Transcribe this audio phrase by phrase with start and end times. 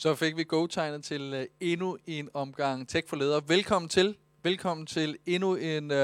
[0.00, 3.42] Så fik vi go-tegnet til uh, endnu en omgang Tech for Ledere.
[3.48, 4.16] Velkommen til.
[4.42, 5.96] Velkommen til endnu en, uh,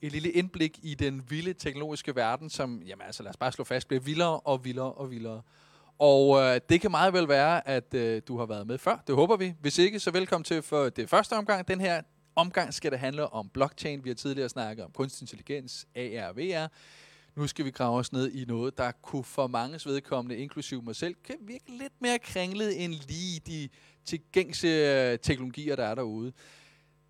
[0.00, 3.64] et lille indblik i den vilde teknologiske verden, som, jamen altså lad os bare slå
[3.64, 5.42] fast, bliver vildere og vildere og vildere.
[5.98, 9.02] Og uh, det kan meget vel være, at uh, du har været med før.
[9.06, 9.54] Det håber vi.
[9.60, 11.68] Hvis ikke, så velkommen til for det første omgang.
[11.68, 12.02] Den her
[12.36, 14.04] omgang skal det handle om blockchain.
[14.04, 16.66] Vi har tidligere snakket om kunstig intelligens, AR og VR.
[17.36, 20.96] Nu skal vi grave os ned i noget, der kunne for mange vedkommende, inklusive mig
[20.96, 23.68] selv, kan virke lidt mere kringlet end lige de
[24.04, 26.32] tilgængse øh, teknologier, der er derude.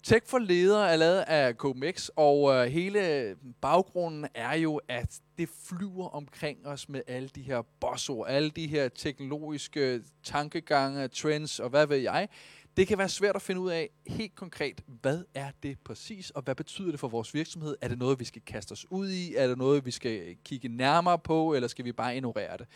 [0.03, 5.49] Tech for ledere er lavet af KMX, og øh, hele baggrunden er jo, at det
[5.65, 11.69] flyver omkring os med alle de her bossord, alle de her teknologiske tankegange, trends og
[11.69, 12.29] hvad ved jeg.
[12.77, 16.43] Det kan være svært at finde ud af helt konkret, hvad er det præcis, og
[16.43, 17.77] hvad betyder det for vores virksomhed?
[17.81, 19.35] Er det noget, vi skal kaste os ud i?
[19.35, 22.67] Er det noget, vi skal kigge nærmere på, eller skal vi bare ignorere det?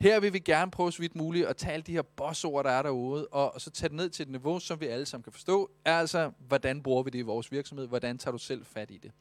[0.00, 2.70] Her vil vi gerne prøve så vidt muligt at tage alle de her bossord, der
[2.70, 5.32] er derude, og så tage det ned til et niveau, som vi alle sammen kan
[5.32, 5.70] forstå.
[5.84, 7.86] Altså, hvordan bruger vi det i vores virksomhed?
[7.86, 9.12] Hvordan tager du selv fat i det?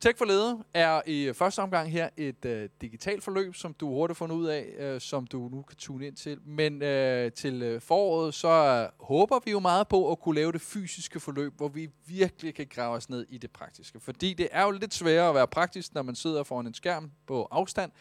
[0.00, 4.18] Tech for Leder er i første omgang her et øh, digitalt forløb, som du hurtigt
[4.18, 6.38] fundet ud af, øh, som du nu kan tune ind til.
[6.46, 10.52] Men øh, til øh, foråret, så øh, håber vi jo meget på at kunne lave
[10.52, 14.00] det fysiske forløb, hvor vi virkelig kan grave os ned i det praktiske.
[14.00, 17.10] Fordi det er jo lidt sværere at være praktisk, når man sidder foran en skærm
[17.26, 17.92] på afstand.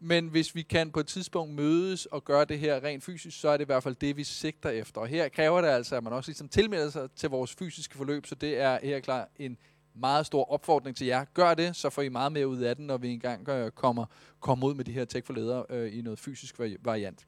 [0.00, 3.48] Men hvis vi kan på et tidspunkt mødes og gøre det her rent fysisk, så
[3.48, 5.00] er det i hvert fald det, vi sigter efter.
[5.00, 8.26] Og her kræver det altså, at man også ligesom tilmelder sig til vores fysiske forløb,
[8.26, 9.58] så det er her klar en
[10.00, 11.24] meget stor opfordring til jer.
[11.34, 14.04] Gør det, så får I meget mere ud af den, når vi engang øh, kommer,
[14.40, 17.26] kommer ud med de her tech for ledere øh, i noget fysisk variant.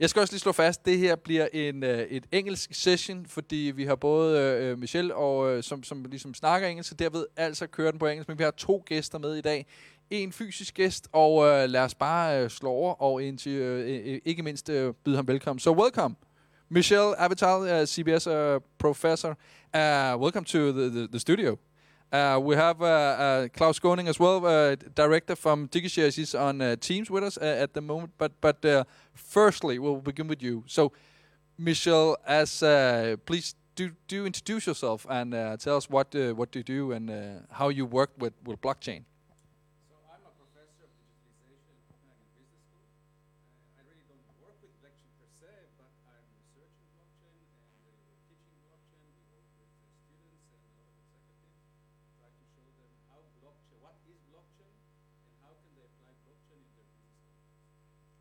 [0.00, 3.26] Jeg skal også lige slå fast, at det her bliver en, øh, et engelsk session,
[3.26, 6.94] fordi vi har både øh, øh, Michelle, og, øh, som, som ligesom snakker engelsk, så
[6.94, 9.66] derved altså kører den på engelsk, men vi har to gæster med i dag.
[10.10, 14.20] En fysisk gæst, og øh, lad os bare øh, slå over, og indtil, øh, øh,
[14.24, 15.60] ikke mindst øh, byde ham velkommen.
[15.60, 16.16] So welcome,
[16.68, 19.30] Michelle Avital, uh, CBS uh, professor.
[19.74, 21.56] Uh, welcome to the, the, the studio.
[22.12, 26.16] Uh, we have uh, uh, Claus Skaaning as well, uh, director from DigiShares.
[26.16, 28.12] He's on uh, Teams with us uh, at the moment.
[28.18, 30.64] But but firstly, we'll begin with you.
[30.66, 30.92] So,
[31.56, 32.60] Michel, as
[33.26, 37.86] please do do introduce yourself and tell us what what you do and how you
[37.86, 39.04] work with with blockchain.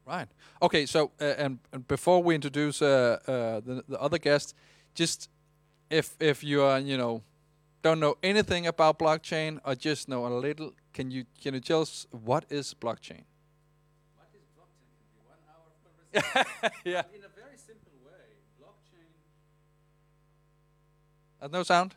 [0.09, 0.27] Right.
[0.59, 0.87] Okay.
[0.87, 4.55] So, uh, and, and, before we introduce uh, uh, the, the other guest,
[4.95, 5.29] just
[5.91, 7.21] if if you are you know
[7.83, 11.81] don't know anything about blockchain or just know a little, can you can you tell
[11.81, 13.21] us what is blockchain?
[14.17, 14.97] What is blockchain?
[15.27, 16.81] One hour conversation.
[16.85, 17.03] yeah.
[17.13, 19.13] In a very simple way, blockchain.
[21.39, 21.93] Has no sound.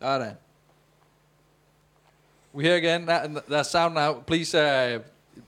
[0.00, 0.49] All right.
[2.52, 4.14] We hear again that, that sound now.
[4.14, 4.98] Please uh,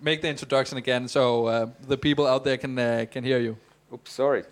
[0.01, 3.57] make the introduction again so uh, the people out there can uh, can hear you.
[3.93, 4.45] Oops, sorry.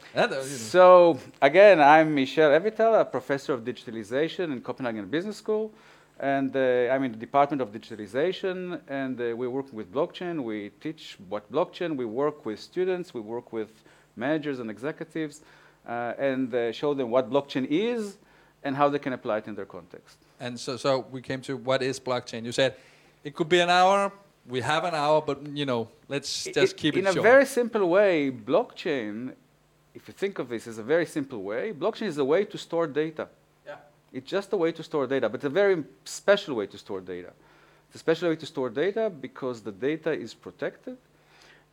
[0.42, 5.72] So again, I'm Michel Avital, a professor of digitalization in Copenhagen Business School,
[6.18, 10.42] and uh, I'm in the Department of Digitalization, and uh, we're working with blockchain.
[10.42, 11.96] We teach what blockchain.
[11.96, 13.14] We work with students.
[13.14, 13.70] We work with
[14.16, 15.42] managers and executives,
[15.88, 18.18] uh, and show them what blockchain is
[18.64, 20.18] and how they can apply it in their context.
[20.40, 22.44] And so, so we came to what is blockchain.
[22.44, 22.74] You said
[23.22, 24.10] it could be an hour.
[24.48, 27.44] We have an hour, but you know, let's just keep it, it in a very
[27.44, 28.30] simple way.
[28.30, 29.34] Blockchain,
[29.94, 32.56] if you think of this as a very simple way, blockchain is a way to
[32.56, 33.28] store data.
[33.66, 33.76] Yeah.
[34.12, 37.02] It's just a way to store data, but it's a very special way to store
[37.02, 37.32] data.
[37.88, 40.96] It's a special way to store data because the data is protected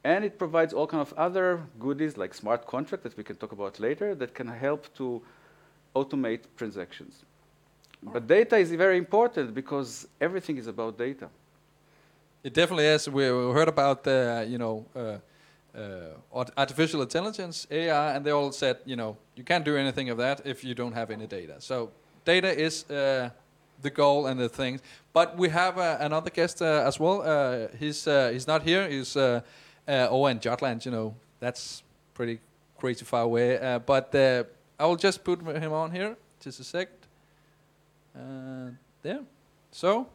[0.03, 3.53] and it provides all kind of other goodies like smart contract that we can talk
[3.53, 5.21] about later that can help to
[5.95, 7.23] automate transactions.
[8.03, 11.29] But data is very important because everything is about data.
[12.43, 13.09] It definitely is.
[13.09, 15.17] We heard about the, you know, uh,
[15.77, 20.17] uh, artificial intelligence, AI, and they all said, you know, you can't do anything of
[20.17, 21.55] that if you don't have any data.
[21.59, 21.91] So
[22.25, 23.29] data is uh,
[23.81, 24.81] the goal and the things.
[25.13, 27.21] But we have uh, another guest uh, as well.
[27.21, 28.87] Uh, he's he's not here.
[28.87, 30.85] He's over Jutland.
[30.85, 31.83] You know, that's
[32.13, 32.39] pretty
[32.77, 33.79] crazy far away.
[33.85, 34.15] but
[34.79, 36.15] I will just put him on here.
[36.39, 36.96] Just a sec.
[38.17, 38.71] Uh,
[39.03, 39.19] there.
[39.71, 40.07] So,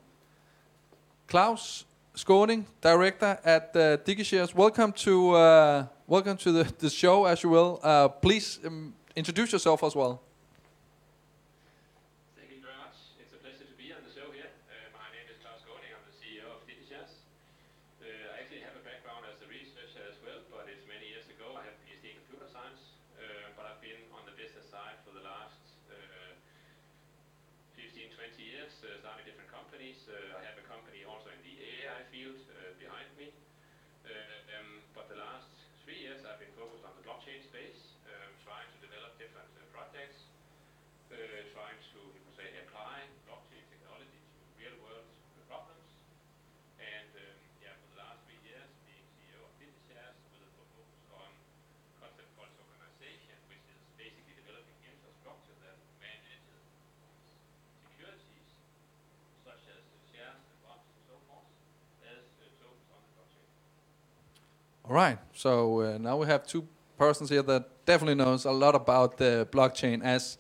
[1.29, 1.85] Claus
[2.17, 4.55] Skaaning, director at uh, DigiShares.
[4.55, 7.79] Welcome to uh, welcome to the, the show, as you will.
[7.81, 10.21] Uh, please um, introduce yourself as well.
[12.35, 12.99] Thank you very much.
[13.23, 14.51] It's a pleasure to be on the show here.
[14.67, 15.95] Uh, my name is Claus Skaaning.
[15.95, 17.23] I'm the CEO of DigiShares.
[18.03, 19.23] Uh, I actually have a background
[28.83, 30.11] uh, starting different companies.
[30.11, 33.31] Uh, I have a company also in the AI field uh, behind me.
[34.03, 34.11] Uh,
[34.59, 35.47] um, but the last
[35.87, 39.63] three years I've been focused on the blockchain space, um, trying to develop different uh,
[39.71, 40.27] projects,
[41.15, 41.19] uh,
[41.55, 45.07] trying to, you could say, apply blockchain technology to real-world
[45.47, 45.87] problems.
[46.83, 50.91] And um, yeah, for the last three years, being CEO of DigiShares with a focus
[51.15, 51.31] on
[52.03, 56.43] concept called tokenization, which is basically developing infrastructure that manages
[58.03, 58.49] securities,
[59.47, 61.47] such as uh, shares and bonds and so forth,
[62.03, 63.47] as uh, tokens on the blockchain.
[64.93, 65.17] All right.
[65.33, 66.69] So uh, now we have two
[66.99, 70.37] persons here that definitely knows a lot about the blockchain as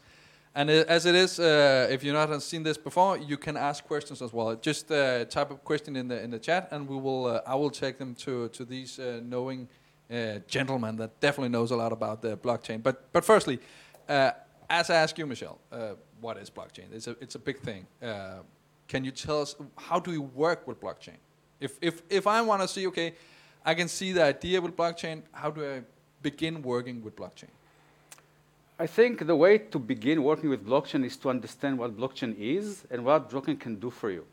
[0.54, 3.82] and uh, as it is, uh, if you've not seen this before, you can ask
[3.82, 4.54] questions as well.
[4.56, 7.54] Just uh, type a question in the in the chat, and we will uh, I
[7.54, 9.68] will take them to to these uh, knowing
[10.10, 12.82] uh, gentlemen that definitely knows a lot about the blockchain.
[12.82, 13.58] But but firstly,
[14.06, 14.32] uh,
[14.68, 15.58] as I ask you, Michel,
[16.20, 16.92] what is blockchain?
[16.92, 17.86] It's a it's a big thing.
[18.86, 21.20] Can you tell us how do you work with blockchain?
[21.58, 23.14] If if if I want to see, okay,
[23.64, 25.22] I can see the idea with blockchain.
[25.32, 25.82] How do I
[26.20, 27.50] begin working with blockchain?
[28.78, 32.84] I think the way to begin working with blockchain is to understand what blockchain is
[32.90, 34.24] and what blockchain can do for you.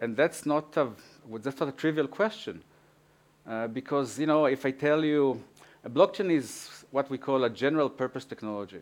[0.00, 0.88] And that's not a,
[1.38, 2.62] that's not a trivial question.
[3.46, 5.42] Uh, because, you know, if I tell you
[5.84, 8.80] a blockchain is what we call a general purpose technology.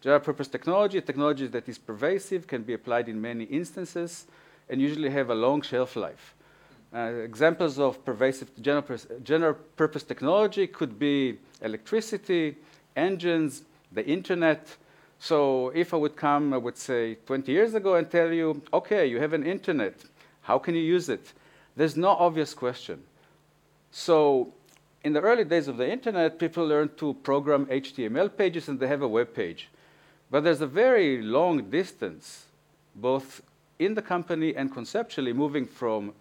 [0.00, 4.26] General purpose technology, technology that is pervasive, can be applied in many instances,
[4.68, 6.34] and usually have a long shelf life.
[6.94, 12.54] Uh, examples of pervasive general, general purpose technology could be electricity,
[12.96, 13.62] engines,
[13.92, 14.76] the internet.
[15.18, 19.06] So if I would come, I would say 20 years ago and tell you, okay,
[19.06, 20.04] you have an internet,
[20.42, 21.32] how can you use it?
[21.76, 23.02] There's no obvious question.
[23.90, 24.52] So
[25.02, 28.88] in the early days of the internet, people learned to program HTML pages and they
[28.88, 29.68] have a web page.
[30.30, 32.46] But there's a very long distance,
[32.94, 33.42] both
[33.78, 36.12] in the company and conceptually, moving from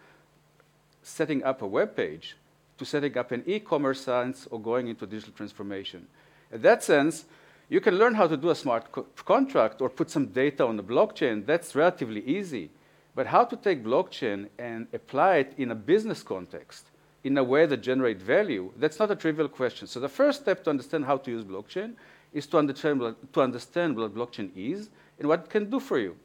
[1.01, 2.35] setting up a web page
[2.77, 6.07] to setting up an e-commerce site or going into digital transformation.
[6.51, 7.25] In that sense,
[7.69, 10.77] you can learn how to do a smart co- contract or put some data on
[10.77, 11.45] the blockchain.
[11.45, 12.69] That's relatively easy.
[13.15, 16.87] But how to take blockchain and apply it in a business context
[17.23, 19.87] in a way that generates value, that's not a trivial question.
[19.87, 21.93] So the first step to understand how to use blockchain
[22.33, 24.89] is to understand, to understand what blockchain is
[25.19, 26.15] and what it can do for you.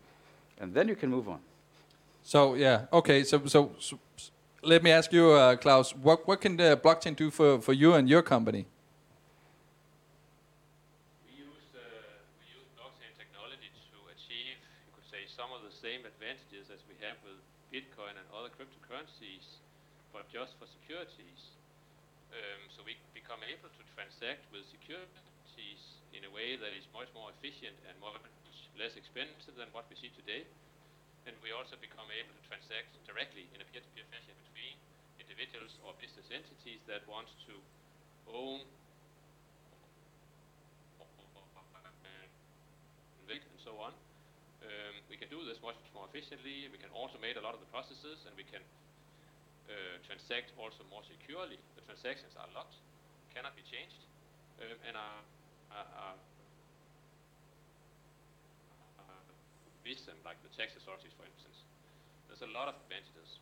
[0.58, 1.40] And then you can move on.
[2.22, 3.24] So yeah, okay.
[3.24, 3.98] So so, so
[4.66, 7.94] let me ask you, uh, Claus, what what can the blockchain do for, for you
[7.94, 8.66] and your company?
[11.22, 11.80] We use, uh,
[12.42, 16.82] we use blockchain technology to achieve, you could say, some of the same advantages as
[16.90, 17.38] we have with
[17.70, 19.62] Bitcoin and other cryptocurrencies,
[20.10, 21.54] but just for securities.
[22.34, 27.08] Um, so we become able to transact with securities in a way that is much
[27.14, 28.18] more efficient and much
[28.74, 30.42] less expensive than what we see today.
[31.26, 34.55] And we also become able to transact directly in a peer-to-peer fashion between
[35.36, 37.52] individuals or business entities that want to
[38.32, 38.64] own
[43.28, 43.92] and so on.
[44.64, 46.72] Um, we can do this much more efficiently.
[46.72, 48.64] We can automate a lot of the processes, and we can
[49.68, 51.60] uh, transact also more securely.
[51.76, 52.80] The transactions are locked,
[53.36, 54.00] cannot be changed,
[54.64, 55.20] um, and are,
[55.76, 56.16] are, are,
[59.04, 59.26] are
[60.24, 61.60] like the tax authorities, for instance.
[62.26, 63.38] There's a lot of advantages.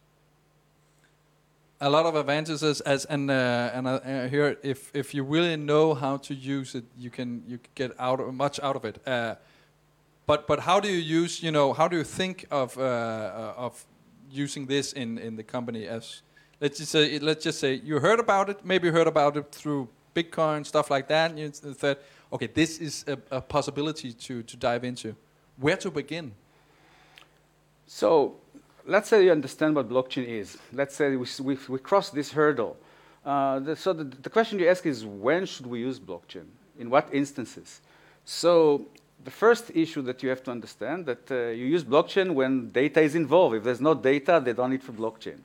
[1.81, 5.57] A lot of advantages, as and uh, and uh, uh, here, if if you really
[5.57, 9.07] know how to use it, you can you get out of, much out of it.
[9.07, 9.35] Uh,
[10.27, 13.55] but but how do you use you know how do you think of uh, uh,
[13.57, 13.85] of
[14.31, 16.23] using this in in the company as
[16.61, 19.53] let's just say let's just say you heard about it maybe you heard about it
[19.53, 21.99] through Bitcoin stuff like that and you thought
[22.33, 25.15] okay this is a, a possibility to to dive into
[25.57, 26.33] where to begin
[27.87, 28.37] So
[28.87, 30.59] let's say you understand what blockchain is.
[30.73, 32.77] Let's say we, we, we cross this hurdle.
[33.25, 36.45] Uh, the, so the, the question you ask is when should we use blockchain?
[36.79, 37.81] In what instances?
[38.25, 38.87] So
[39.25, 43.01] the first issue that you have to understand that uh, you use blockchain when data
[43.01, 43.57] is involved.
[43.57, 45.39] If there's no data, they don't need for blockchain.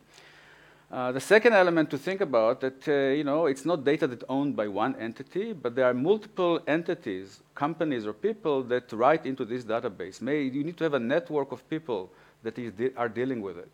[0.91, 4.23] Uh, the second element to think about that uh, you know it's not data that's
[4.27, 9.45] owned by one entity, but there are multiple entities, companies or people that write into
[9.45, 10.19] this database.
[10.19, 12.09] May, you need to have a network of people
[12.43, 13.71] that is de- are dealing with it.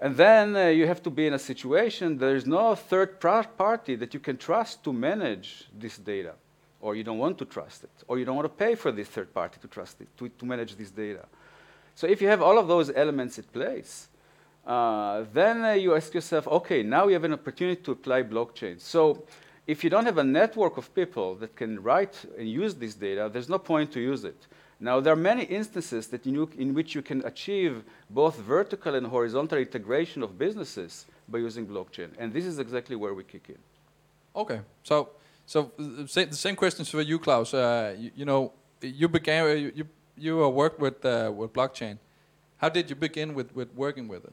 [0.00, 3.94] And then uh, you have to be in a situation there is no third party
[3.96, 6.34] that you can trust to manage this data,
[6.80, 9.08] or you don't want to trust it, or you don't want to pay for this
[9.08, 11.24] third party to trust it to, to manage this data.
[11.94, 14.08] So if you have all of those elements in place,
[14.66, 18.80] uh, then uh, you ask yourself, okay, now we have an opportunity to apply blockchain.
[18.80, 19.24] So
[19.66, 23.30] if you don't have a network of people that can write and use this data,
[23.32, 24.46] there's no point to use it.
[24.80, 29.06] Now, there are many instances that you, in which you can achieve both vertical and
[29.06, 33.58] horizontal integration of businesses by using blockchain, and this is exactly where we kick in.
[34.36, 35.10] Okay, so
[35.46, 37.54] so uh, the same questions for you, Claus.
[37.54, 41.98] Uh, you, you, know, you began you you, you worked with uh, with blockchain.
[42.56, 44.32] How did you begin with, with working with it?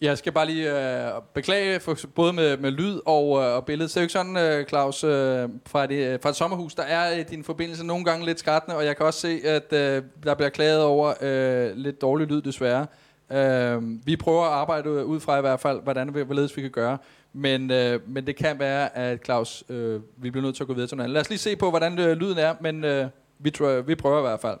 [0.00, 3.88] Jeg skal bare lige øh, beklage for både med, med lyd og, øh, og billede.
[3.88, 6.82] Så er jo ikke sådan, øh, Claus, øh, fra, det, øh, fra et sommerhus, der
[6.82, 10.02] er øh, din forbindelse nogle gange lidt skrættende, og jeg kan også se, at øh,
[10.24, 12.86] der bliver klaget over øh, lidt dårlig lyd desværre.
[13.32, 16.70] Øh, vi prøver at arbejde ud fra i hvert fald, hvordan vi, hvorledes vi kan
[16.70, 16.98] gøre.
[17.32, 20.74] Men, øh, men det kan være, at Claus, øh, vi bliver nødt til at gå
[20.74, 21.14] videre til noget andet.
[21.14, 23.06] Lad os lige se på, hvordan øh, lyden er, men øh,
[23.38, 24.58] vi, tror, vi prøver i hvert fald.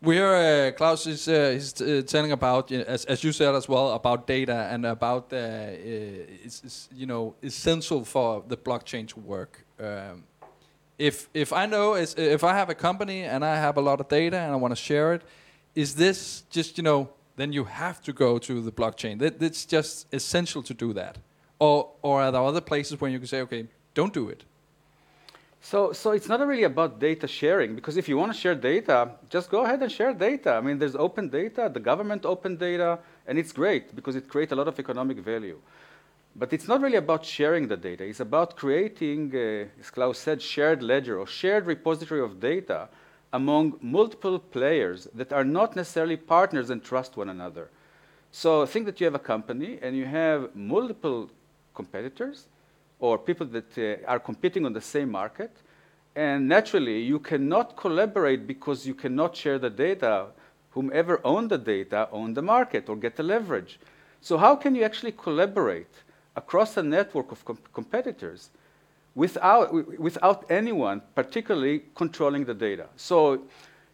[0.00, 3.68] We hear uh, Claus is uh, he's uh, telling about as as you said as
[3.68, 9.18] well about data and about uh, it's, it's, you know essential for the blockchain to
[9.18, 9.64] work.
[9.80, 10.22] Um,
[10.98, 14.08] if if I know if I have a company and I have a lot of
[14.08, 15.22] data and I want to share it,
[15.74, 19.18] is this just you know then you have to go to the blockchain.
[19.18, 21.18] That, it's just essential to do that,
[21.58, 24.44] or or are there other places where you can say okay don't do it?
[25.60, 29.10] So, so it's not really about data sharing because if you want to share data,
[29.28, 30.52] just go ahead and share data.
[30.52, 34.52] I mean, there's open data, the government open data, and it's great because it creates
[34.52, 35.58] a lot of economic value.
[36.36, 38.04] But it's not really about sharing the data.
[38.04, 42.88] It's about creating, uh, as Claus said, shared ledger or shared repository of data
[43.32, 47.70] among multiple players that are not necessarily partners and trust one another.
[48.30, 51.30] So think that you have a company and you have multiple
[51.74, 52.46] competitors
[53.00, 55.56] or people that uh, are competing on the same market.
[56.16, 60.26] And naturally, you cannot collaborate because you cannot share the data.
[60.70, 63.78] Whomever own the data own the market or get the leverage.
[64.20, 65.94] So how can you actually collaborate
[66.36, 68.50] across a network of com competitors
[69.14, 69.64] without,
[69.98, 72.86] without anyone particularly controlling the data.
[72.96, 73.42] So,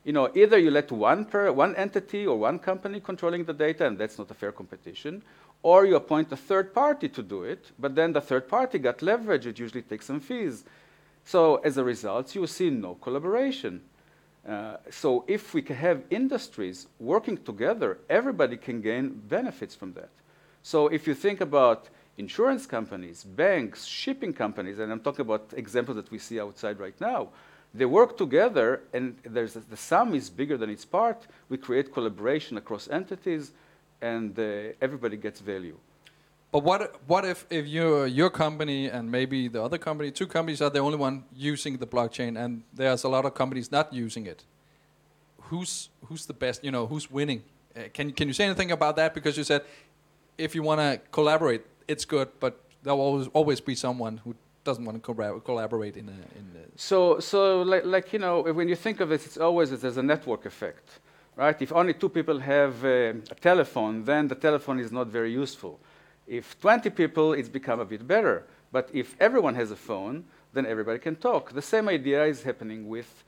[0.05, 3.87] you know, either you let one, per, one entity or one company controlling the data,
[3.87, 5.23] and that's not a fair competition,
[5.65, 9.01] or you appoint a third party to do it, but then the third party got
[9.01, 10.63] leverage, it usually takes some fees.
[11.25, 13.81] So as a result, you see no collaboration.
[14.47, 20.11] Uh, so if we can have industries working together, everybody can gain benefits from that.
[20.63, 25.97] So if you think about insurance companies, banks, shipping companies, and I'm talking about examples
[25.97, 27.29] that we see outside right now,
[27.73, 31.27] they work together and there's the sum is bigger than its part.
[31.49, 33.53] We create collaboration across entities
[34.01, 35.79] and uh, everybody gets value.
[36.53, 40.63] But what what if if your your company and maybe the other company, two companies
[40.63, 44.27] are the only one using the blockchain, and there's a lot of companies not using
[44.27, 44.45] it.
[45.49, 46.63] Who's who's the best?
[46.65, 47.43] You know, who's winning?
[47.77, 49.15] Uh, can can you say anything about that?
[49.15, 49.63] Because you said
[50.39, 54.35] if you want to collaborate, it's good, but there will always always be someone who
[54.65, 58.67] doesn't want to collaborate in a, in a so so like, like you know when
[58.69, 61.01] you think of it it's always there's a network effect
[61.37, 65.33] right if only two people have uh, a telephone then the telephone is not very
[65.33, 65.81] useful
[66.27, 68.47] if 20 people, it's become a bit better.
[68.73, 71.53] But if everyone has a phone, then everybody can talk.
[71.53, 73.25] The same idea is happening with,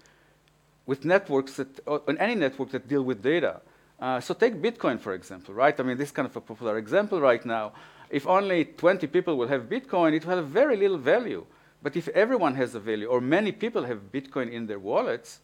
[0.87, 3.61] with networks that, on any network that deal with data.
[3.99, 5.79] Uh, so take Bitcoin, for example, right?
[5.79, 7.73] I mean, this is kind of a popular example right now.
[8.11, 11.45] If only 20 people will have Bitcoin, it will have very little value.
[11.83, 15.41] But if everyone has a value, or many people have Bitcoin in their wallets,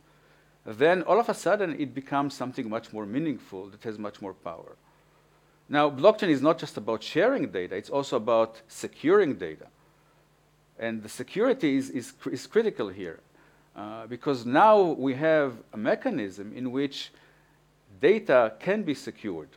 [0.64, 4.34] then all of a sudden it becomes something much more meaningful that has much more
[4.34, 4.76] power.
[5.68, 9.66] Now, blockchain is not just about sharing data, it's also about securing data.
[10.78, 13.20] And the security is, is, is critical here
[13.74, 17.10] uh, because now we have a mechanism in which
[18.00, 19.48] data can be secured.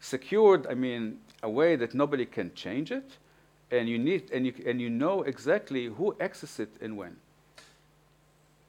[0.00, 3.18] Secured, I mean, a way that nobody can change it,
[3.70, 7.16] and you, need, and you, and you know exactly who accesses it and when.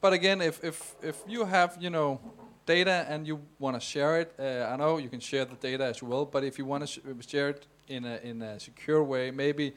[0.05, 2.21] But again, if, if, if you have, you know,
[2.67, 5.83] data and you want to share it, uh, I know you can share the data
[5.85, 9.03] as well, but if you want to sh share it in a, in a secure
[9.03, 9.73] way, maybe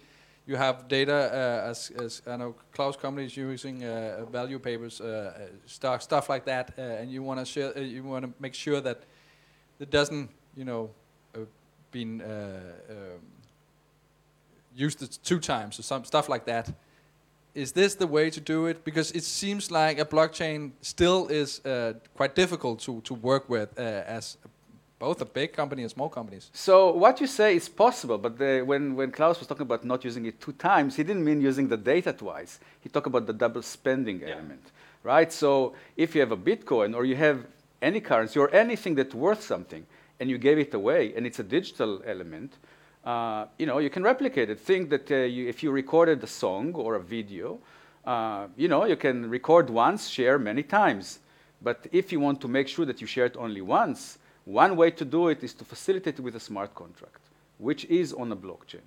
[0.46, 5.00] you have data uh, as, as I know Claus company is using uh, value papers,
[5.00, 5.48] uh,
[5.82, 8.82] uh, stuff like that, uh, and you want to share, you want to make sure
[8.82, 9.04] that
[9.80, 10.90] it doesn't, you know,
[11.90, 13.22] been um,
[14.76, 16.70] used two times or some stuff like that
[17.58, 18.84] is this the way to do it?
[18.84, 23.68] Because it seems like a blockchain still is uh, quite difficult to, to work with
[23.76, 23.82] uh,
[24.18, 24.38] as
[24.98, 26.50] both a big company and small companies.
[26.52, 30.04] So what you say is possible, but the, when, when Claus was talking about not
[30.04, 32.60] using it two times, he didn't mean using the data twice.
[32.80, 34.30] He talked about the double spending yeah.
[34.30, 34.64] element,
[35.02, 35.32] right?
[35.32, 37.44] So if you have a Bitcoin or you have
[37.82, 39.84] any currency or anything that's worth something
[40.20, 42.54] and you gave it away and it's a digital element,
[43.08, 44.60] uh, you know, you can replicate it.
[44.60, 47.58] Think that uh, you, if you recorded a song or a video,
[48.04, 51.20] uh, you know, you can record once, share many times.
[51.62, 54.90] But if you want to make sure that you share it only once, one way
[54.90, 57.22] to do it is to facilitate it with a smart contract,
[57.56, 58.84] which is on a blockchain.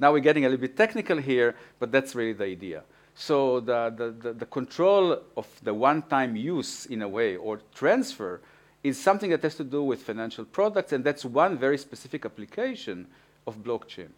[0.00, 2.84] Now we're getting a little bit technical here, but that's really the idea.
[3.14, 8.40] So the, the, the, the control of the one-time use, in a way, or transfer,
[8.82, 13.06] is something that has to do with financial products, and that's one very specific application
[13.46, 14.08] of blockchain,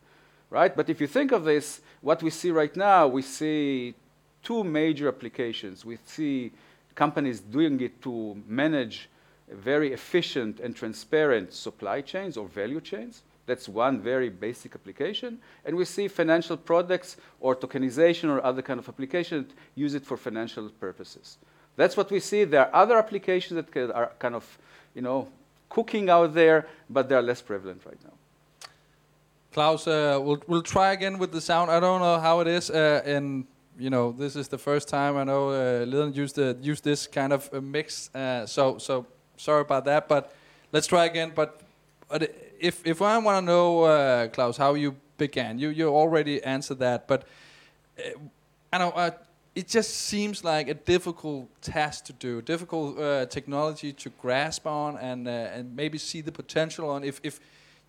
[0.51, 0.75] right?
[0.75, 3.95] But if you think of this, what we see right now, we see
[4.43, 5.85] two major applications.
[5.85, 6.53] We see
[6.95, 9.09] companies doing it to manage
[9.51, 13.23] very efficient and transparent supply chains or value chains.
[13.47, 15.41] That's one very basic application.
[15.65, 20.17] And we see financial products or tokenization or other kind of applications use it for
[20.17, 21.39] financial purposes.
[21.77, 22.45] That's what we see.
[22.45, 24.59] There are other applications that are kind of,
[24.95, 25.29] you know,
[25.69, 28.13] cooking out there, but they're less prevalent right now.
[29.53, 31.71] Claus, uh, we'll we'll try again with the sound.
[31.71, 35.17] I don't know how it is, uh, and you know this is the first time
[35.17, 38.15] I know uh, used the, used this kind of mix.
[38.15, 40.33] Uh, so so sorry about that, but
[40.71, 41.33] let's try again.
[41.35, 41.63] But,
[42.09, 46.41] but if if I want to know, uh, Claus, how you began, you you already
[46.45, 47.25] answered that, but
[47.99, 48.03] uh,
[48.73, 48.91] I know.
[48.91, 49.11] Uh,
[49.57, 52.97] it just seems like a difficult task to do, difficult
[53.31, 57.03] technology to grasp on, and and maybe see the potential on.
[57.03, 57.41] If if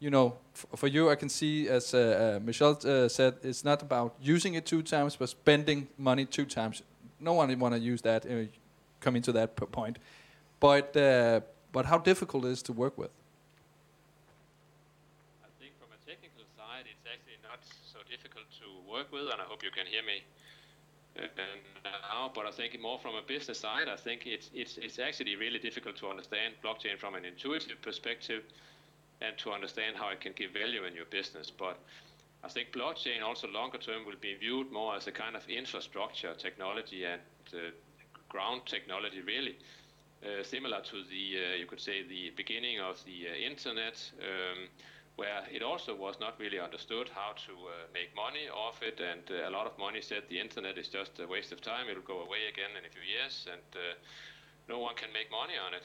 [0.02, 0.34] you know,
[0.76, 2.00] for you, I can see, as uh,
[2.38, 6.46] uh, Michel uh, said, it's not about using it two times, but spending money two
[6.46, 6.82] times.
[7.20, 8.50] No one want to use that, uh,
[9.00, 10.00] coming to that point.
[10.60, 13.12] But, uh, but how difficult is to work with?
[15.44, 17.60] I think from a technical side, it's actually not
[17.94, 20.24] so difficult to work with, and I hope you can hear me
[21.20, 21.28] uh,
[22.10, 22.32] now.
[22.34, 25.60] But I think more from a business side, I think it's, it's, it's actually really
[25.60, 28.42] difficult to understand blockchain from an intuitive perspective
[29.22, 31.52] and to understand how it can give value in your business.
[31.52, 31.78] But
[32.44, 36.34] I think blockchain also longer term will be viewed more as a kind of infrastructure
[36.34, 37.22] technology and
[37.54, 37.72] uh,
[38.30, 39.58] ground technology, really.
[40.24, 44.70] Uh, similar to the, uh, you could say, the beginning of the uh, internet, um,
[45.16, 49.22] where it also was not really understood how to uh, make money off it, and
[49.30, 52.04] uh, a lot of money said the internet is just a waste of time, it'll
[52.04, 53.62] go away again in a few years, and
[54.70, 55.84] no one can make money on it.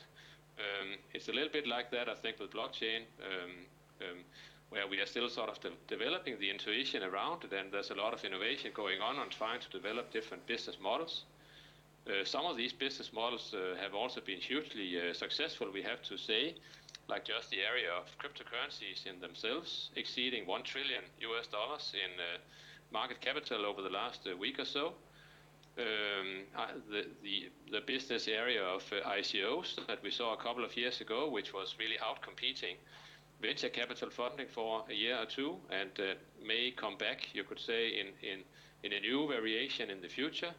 [0.59, 3.05] Um, it's a little bit like that, I think, with blockchain.
[3.21, 3.66] Um,
[4.01, 4.25] um,
[4.71, 7.95] where we are still sort of de developing the intuition around it, and there's a
[7.95, 11.25] lot of innovation going on on trying to develop different business models.
[12.07, 16.03] Uh, some of these business models uh, have also been hugely uh, successful, we have
[16.03, 16.55] to say,
[17.09, 22.38] like just the area of cryptocurrencies in themselves, exceeding 1 trillion US dollars in uh,
[22.92, 24.95] market capital over the last uh, week or so.
[25.79, 26.45] Um,
[26.91, 31.03] the, the, the, business area of uh, ICOs that we saw a couple of years
[31.03, 32.77] ago, which was really out competing
[33.43, 37.61] venture capital funding for a year or two and uh, may come back, you could
[37.61, 38.41] say, in, in,
[38.83, 40.55] in a new variation in the future.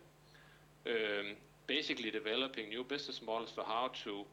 [0.85, 4.23] Um, basically developing new business models for how to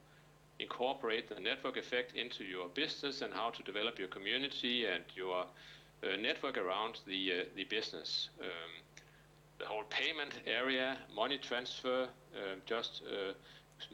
[0.61, 5.41] incorporate the network effect into your business and how to develop your community and your
[5.43, 8.29] uh, network around the, uh, the business.
[8.41, 8.84] Um,
[9.59, 13.33] the whole payment area, money transfer, um, just uh,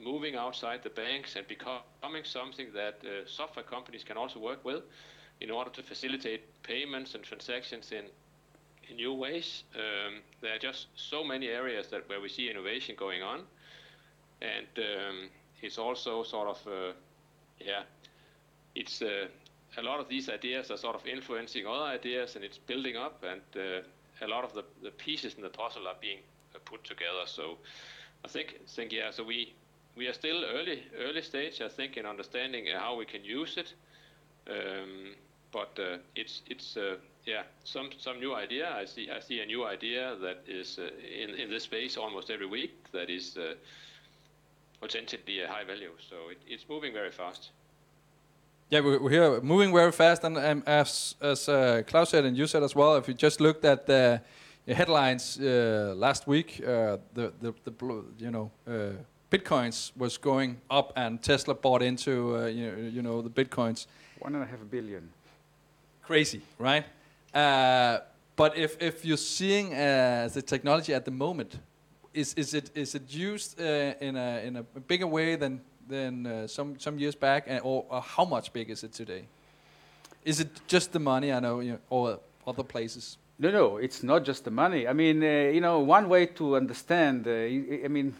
[0.02, 4.82] moving outside the banks and becoming something that uh, software companies can also work with
[5.40, 8.04] in order to facilitate payments and transactions in,
[8.88, 9.64] in new ways.
[9.74, 13.40] Um, there are just so many areas that where we see innovation going on,
[14.42, 15.30] and um,
[15.62, 16.92] it's also sort of uh,
[17.58, 17.82] yeah,
[18.74, 19.26] it's uh,
[19.76, 23.22] a lot of these ideas are sort of influencing other ideas, and it's building up,
[23.22, 23.82] and uh,
[24.22, 26.18] a lot of the, the pieces in the puzzle are being
[26.54, 27.24] uh, put together.
[27.26, 27.58] So
[28.24, 29.54] I think think yeah, so we
[29.96, 33.56] we are still early early stage, I think, in understanding uh, how we can use
[33.56, 33.74] it.
[34.48, 35.14] Um,
[35.52, 38.72] but uh, it's it's uh, yeah some some new idea.
[38.72, 40.90] I see I see a new idea that is uh,
[41.22, 43.54] in in this space almost every week that is uh,
[44.80, 45.92] potentially a high value.
[46.08, 47.50] So it, it's moving very fast.
[48.70, 52.46] Yeah, we're here moving very fast, and um, as as uh, Claus said and you
[52.46, 54.20] said as well, if you just looked at the
[54.68, 58.52] headlines last week, the, the the you know
[59.28, 63.86] bitcoins was going up, and Tesla bought into uh, you, know, you know the bitcoins.
[64.20, 65.08] One and a half billion.
[66.02, 66.84] Crazy, right?
[67.34, 67.98] Uh,
[68.36, 71.58] but if if you're seeing uh, the technology at the moment,
[72.14, 76.26] is is it is it used uh, in a in a bigger way than than
[76.26, 79.24] uh, some some years back, or, or, how much big is it today?
[80.24, 81.32] Is it just the money?
[81.32, 83.18] I know, you know or other places.
[83.38, 84.86] No, no, it's not just the money.
[84.86, 87.26] I mean, uh, you know, one way to understand.
[87.26, 88.14] I mean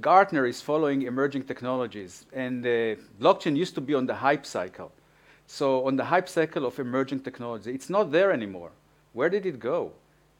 [0.00, 4.92] Gartner is following emerging technologies, and uh, blockchain used to be on the hype cycle.
[5.46, 8.72] So on the hype cycle of emerging technology, it's not there anymore.
[9.12, 9.92] Where did it go?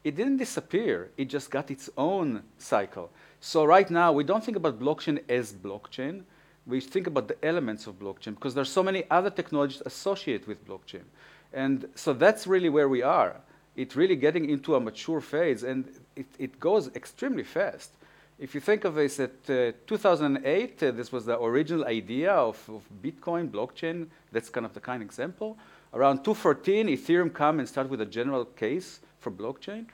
[0.05, 1.09] It didn't disappear.
[1.17, 3.09] It just got its own cycle.
[3.39, 6.21] So right now, we don't think about blockchain as blockchain.
[6.67, 10.63] We think about the elements of blockchain because there's so many other technologies associated with
[10.67, 11.05] blockchain.
[11.53, 13.37] And so that's really where we are.
[13.75, 17.89] It's really getting into a mature phase, and it, it goes extremely fast.
[18.37, 22.57] If you think of this, at uh, 2008, uh, this was the original idea of,
[22.69, 24.07] of, Bitcoin, blockchain.
[24.31, 25.57] That's kind of the kind example.
[25.93, 29.85] Around 2014, Ethereum come and start with a general case for blockchain.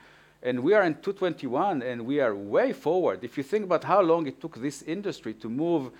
[0.42, 3.24] And we are in 221, and we are way forward.
[3.24, 5.90] If you think about how long it took this industry to move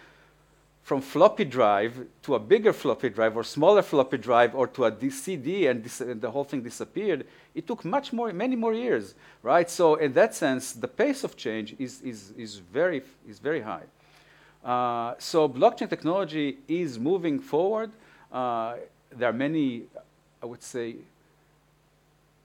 [0.83, 5.11] from floppy drive to a bigger floppy drive or smaller floppy drive or to a
[5.11, 9.14] CD and, and, the whole thing disappeared, it took much more, many more years,
[9.45, 9.71] right?
[9.71, 13.87] So in that sense, the pace of change is, is, is, very, is very high.
[14.64, 17.92] Uh, so blockchain technology is moving forward.
[18.33, 18.75] Uh,
[19.16, 19.85] there are many,
[20.42, 20.97] I would say,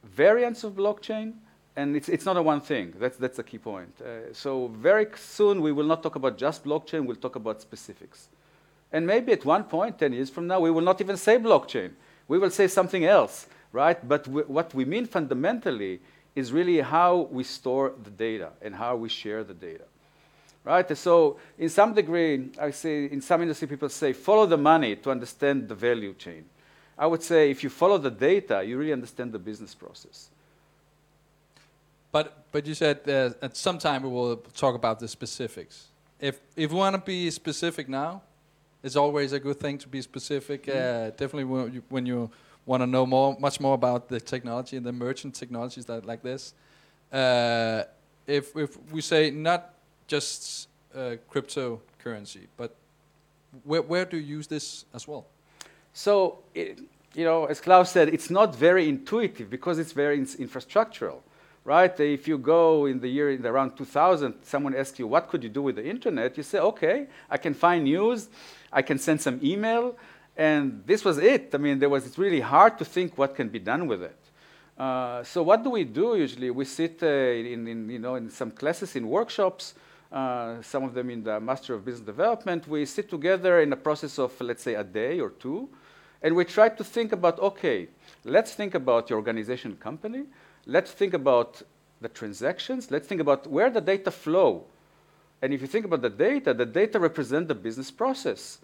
[0.07, 1.33] variants of blockchain
[1.75, 2.93] and it's, it's not a one thing.
[2.99, 4.01] That's, that's a key point.
[4.01, 8.29] Uh, so very soon we will not talk about just blockchain, we'll talk about specifics.
[8.91, 11.91] And maybe at one point, 10 years from now, we will not even say blockchain.
[12.27, 14.05] We will say something else, right?
[14.07, 15.99] But what we mean fundamentally
[16.35, 19.83] is really how we store the data and how we share the data.
[20.63, 20.97] Right?
[20.97, 25.11] So in some degree, I say in some industry people say follow the money to
[25.11, 26.45] understand the value chain.
[26.97, 30.29] I would say if you follow the data, you really understand the business process.
[32.11, 35.87] But but you said uh, at some time we will talk about the specifics.
[36.19, 38.21] If if we want to be specific now,
[38.83, 40.65] it's always a good thing to be specific.
[40.65, 40.75] Mm.
[40.75, 42.29] Uh, definitely when you, when you
[42.65, 46.21] want to know more, much more about the technology and the merchant technologies that like
[46.23, 46.53] this.
[47.11, 47.83] Uh,
[48.25, 49.73] if if we say not
[50.07, 52.75] just uh, cryptocurrency, but
[53.63, 55.25] where, where do you use this as well?
[55.97, 56.77] So, it,
[57.15, 61.21] you know, as Claus said, it's not very intuitive because it's very infrastructural,
[61.65, 61.99] right?
[61.99, 65.41] If you go in the year in the around 2000, someone asks you, what could
[65.41, 66.37] you do with the internet?
[66.37, 68.29] You say, okay, I can find news,
[68.71, 69.97] I can send some email,
[70.37, 71.49] and this was it.
[71.55, 74.19] I mean, there was, it's really hard to think what can be done with it.
[74.77, 76.51] Uh, so what do we do usually?
[76.51, 79.73] We sit uh, in, in, you know, in some classes, in workshops,
[80.11, 82.67] uh, some of them in the Master of Business Development.
[82.67, 85.69] We sit together in a process of, let's say, a day or two,
[86.27, 87.87] and we try to think about, okay,
[88.25, 90.25] let's think about your organization company.
[90.65, 91.61] Let's think about
[92.01, 92.91] the transactions.
[92.91, 94.65] Let's think about where the data flow.
[95.41, 98.57] And if you think about the data, the data represent the business process.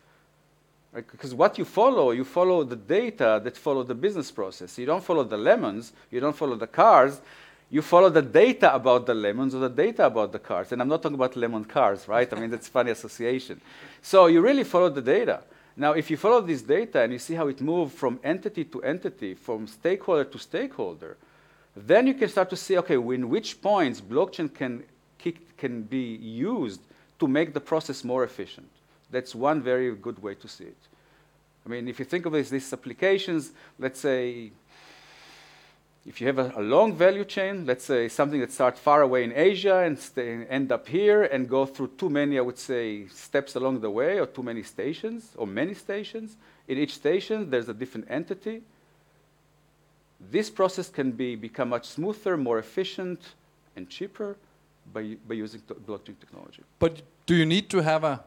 [0.92, 1.10] Right?
[1.10, 4.78] Because what you follow, you follow the data that follow the business process.
[4.78, 7.22] You don't follow the lemons, you don't follow the cars,
[7.70, 10.74] you follow the data about the lemons or the data about the cars.
[10.74, 12.28] And I'm not talking about lemon cars, right?
[12.34, 13.62] I mean, that's funny association.
[14.02, 15.44] So you really follow the data.
[15.76, 18.82] Now, if you follow this data and you see how it moves from entity to
[18.84, 21.18] entity, from stakeholder to stakeholder,
[21.76, 24.84] then you can start to see, okay, in which points blockchain can,
[25.58, 26.82] can be used
[27.20, 28.70] to make the process more efficient.
[29.10, 30.78] That's one very good way to see it.
[31.66, 34.52] I mean, if you think of these applications, let's say
[36.06, 39.24] if you have a, a, long value chain, let's say something that starts far away
[39.24, 43.08] in Asia and stay, end up here and go through too many, I would say,
[43.08, 46.36] steps along the way or too many stations or many stations.
[46.68, 48.62] In each station, there's a different entity.
[50.32, 53.22] This process can be, become much smoother, more efficient,
[53.76, 54.36] and cheaper
[54.94, 56.64] by, by using blockchain technology.
[56.80, 58.24] But do you need to have a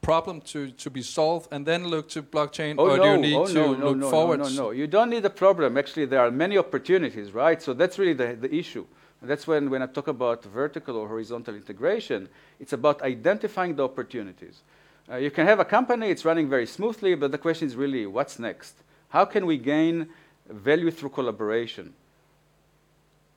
[0.00, 3.18] problem to, to be solved and then look to blockchain, oh, or no, do you
[3.18, 4.38] need oh, to no, no, look no, forward?
[4.40, 5.76] No, no, no, you don't need a problem.
[5.76, 7.60] Actually, there are many opportunities, right?
[7.60, 8.86] So that's really the, the issue.
[9.20, 12.28] And that's when, when I talk about vertical or horizontal integration,
[12.60, 14.62] it's about identifying the opportunities.
[15.10, 18.06] Uh, you can have a company, it's running very smoothly, but the question is really,
[18.06, 18.74] what's next?
[19.08, 20.08] How can we gain
[20.48, 21.94] value through collaboration?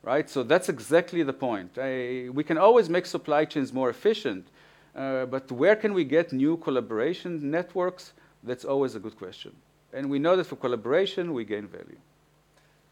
[0.03, 0.29] Right?
[0.29, 1.77] So that's exactly the point.
[1.77, 4.47] I, we can always make supply chains more efficient,
[4.95, 8.13] uh, but where can we get new collaboration networks?
[8.43, 9.55] That's always a good question.
[9.93, 11.97] And we know that for collaboration, we gain value.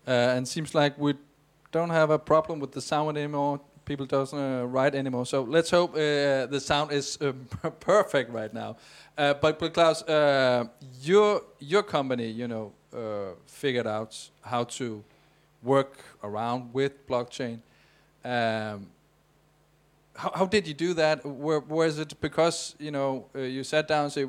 [0.07, 1.15] Uh, and seems like we
[1.71, 3.59] don't have a problem with the sound anymore.
[3.85, 5.25] People doesn't uh, write anymore.
[5.25, 7.31] So let's hope uh, the sound is uh,
[7.79, 8.77] perfect right now.
[9.17, 10.03] Uh, but, but Claus,
[11.01, 12.71] your your company, you know,
[13.45, 15.03] figured out how to
[15.63, 17.59] work around with blockchain.
[18.23, 18.87] Um,
[20.19, 21.25] how, how did you do that?
[21.25, 24.25] Where, was it because you know uh, you sat down and say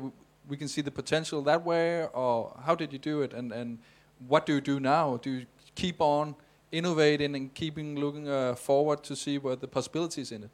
[0.47, 3.33] we can see the potential that way, or how did you do it?
[3.33, 3.79] And and
[4.27, 5.17] what do you do now?
[5.17, 6.35] Do you keep on
[6.71, 10.51] innovating and keeping looking uh, forward to see what the possibilities in it?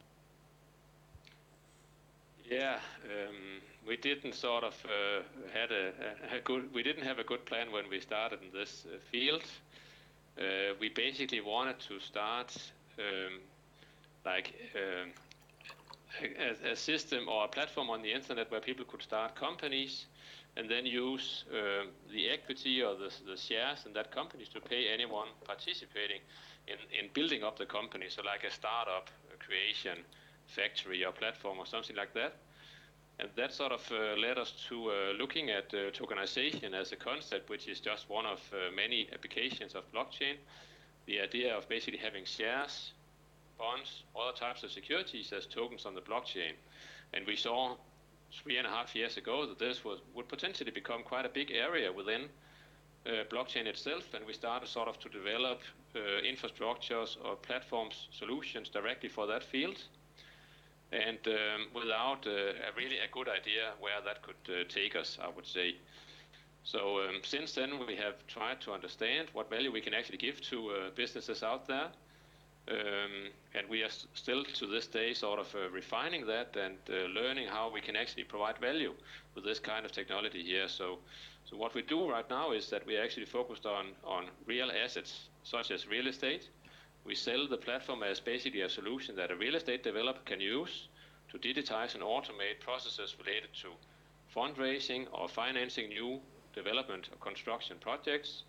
[2.50, 5.22] Yeah, um, we didn't sort of uh,
[5.54, 5.92] had a,
[6.36, 6.74] a, good.
[6.74, 9.44] We didn't have a good plan when we started in this uh, field.
[10.40, 12.56] Uh, we basically wanted to start
[12.98, 13.40] um,
[14.26, 14.54] like.
[14.76, 15.12] Um,
[16.22, 20.06] a, a, system or a platform on the internet where people could start companies
[20.56, 24.88] and then use uh, the equity or the, the shares in that company to pay
[24.92, 26.20] anyone participating
[26.68, 28.06] in, in building up the company.
[28.10, 30.00] So like a startup, a creation,
[30.48, 32.36] factory or platform or something like that.
[33.20, 36.96] And that sort of uh, led us to uh, looking at uh, tokenization as a
[36.96, 40.36] concept, which is just one of uh, many applications of blockchain.
[41.08, 42.92] The idea of basically having shares
[43.58, 46.54] bonds, other types of securities as tokens on the blockchain.
[47.14, 47.76] And we saw
[48.32, 51.52] three and a half years ago that this was, would potentially become quite a big
[51.52, 52.24] area within
[53.06, 55.62] uh, blockchain itself, and we started sort of to develop
[55.96, 59.78] uh, infrastructures or platforms solutions directly for that field.
[60.92, 65.18] And um, without uh, a really a good idea where that could uh, take us,
[65.22, 65.76] I would say.
[66.64, 70.42] So um, since then, we have tried to understand what value we can actually give
[70.50, 71.90] to uh, businesses out there
[72.70, 76.78] um, and we are st still to this day sort of uh, refining that and
[76.90, 78.94] uh, learning how we can actually provide value
[79.36, 80.68] with this kind of technology here.
[80.68, 81.00] So,
[81.46, 84.70] so what we do right now is that we are actually focused on, on real
[84.84, 86.50] assets, such as real estate.
[87.06, 90.90] We sell the platform as basically a solution that a real estate developer can use
[91.32, 93.70] to digitize and automate processes related to
[94.36, 96.20] fundraising or financing new
[96.54, 98.44] development or construction projects,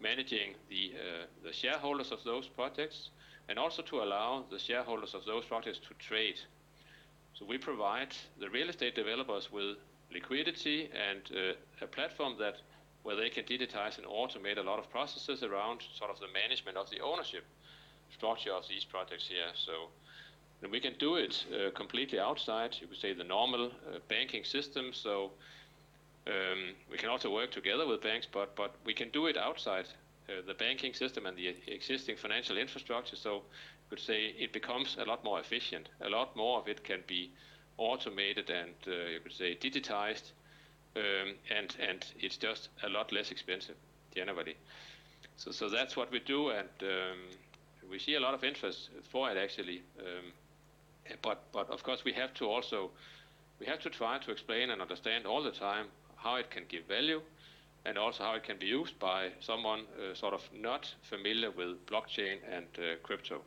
[0.00, 3.10] managing the, uh, the shareholders of those projects,
[3.48, 6.38] and also to allow the shareholders of those projects to trade.
[7.34, 9.76] So we provide the real estate developers with
[10.12, 12.56] liquidity and uh, a platform that
[13.02, 16.76] where they can digitize and automate a lot of processes around sort of the management
[16.76, 17.44] of the ownership
[18.10, 19.52] structure of these projects here.
[19.54, 19.72] So
[20.70, 24.92] we can do it uh, completely outside, you could say, the normal uh, banking system.
[24.92, 25.32] So
[26.26, 29.86] Um, we can also work together with banks, but, but we can do it outside
[30.28, 33.16] uh, the banking system and the existing financial infrastructure.
[33.16, 35.88] So you could say it becomes a lot more efficient.
[36.00, 37.30] A lot more of it can be
[37.76, 40.32] automated and uh, you could say digitized,
[40.96, 43.76] um, and and it's just a lot less expensive
[44.14, 44.56] generally.
[45.36, 47.18] So so that's what we do, and um,
[47.90, 49.82] we see a lot of interest for it actually.
[49.98, 50.32] Um,
[51.22, 52.90] but but of course we have to also
[53.60, 56.84] we have to try to explain and understand all the time how it can give
[56.86, 57.20] value
[57.84, 61.84] and also how it can be used by someone uh, sort of not familiar with
[61.86, 63.42] blockchain and uh, crypto.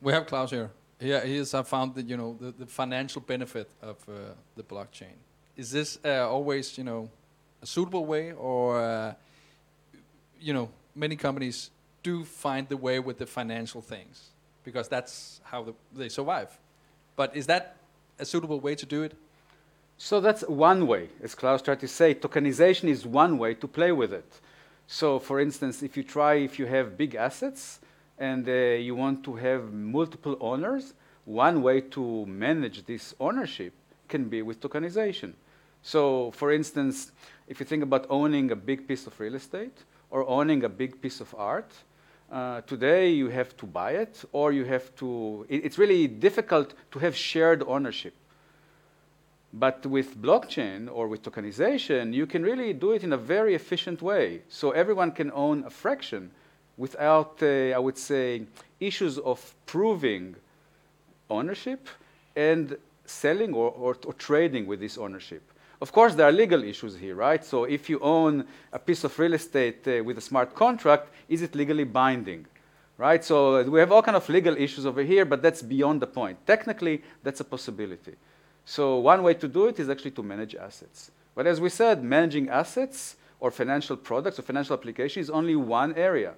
[0.00, 0.70] We have Claus here.
[1.00, 4.12] Yeah, he has found that you know the, the financial benefit of uh,
[4.56, 5.16] the blockchain.
[5.56, 7.08] Is this uh, always you know
[7.62, 9.14] a suitable way, or uh,
[10.38, 11.70] you know many companies
[12.02, 14.30] do find the way with the financial things
[14.64, 16.58] because that's how the, they survive.
[17.16, 17.76] But is that
[18.18, 19.16] a suitable way to do it?
[20.02, 22.14] So that's one way, as Claus tried to say.
[22.14, 24.40] Tokenization is one way to play with it.
[24.86, 27.80] So, for instance, if you try, if you have big assets
[28.16, 30.94] and uh, you want to have multiple owners,
[31.26, 33.74] one way to manage this ownership
[34.08, 35.34] can be with tokenization.
[35.82, 37.12] So, for instance,
[37.46, 41.02] if you think about owning a big piece of real estate or owning a big
[41.02, 41.74] piece of art,
[42.32, 46.72] uh, today you have to buy it or you have to, it, it's really difficult
[46.90, 48.14] to have shared ownership.
[49.52, 54.00] But with blockchain or with tokenization, you can really do it in a very efficient
[54.00, 54.42] way.
[54.48, 56.30] So everyone can own a fraction
[56.76, 58.42] without, uh, I would say,
[58.78, 60.36] issues of proving
[61.28, 61.88] ownership
[62.36, 65.42] and selling or, or, or trading with this ownership.
[65.80, 67.44] Of course, there are legal issues here, right?
[67.44, 71.42] So if you own a piece of real estate uh, with a smart contract, is
[71.42, 72.46] it legally binding?
[72.98, 73.24] Right?
[73.24, 76.38] So we have all kind of legal issues over here, but that's beyond the point.
[76.46, 78.14] Technically, that's a possibility.
[78.70, 81.10] So one way to do it is actually to manage assets.
[81.34, 85.92] But as we said, managing assets or financial products or financial application is only one
[85.96, 86.34] area.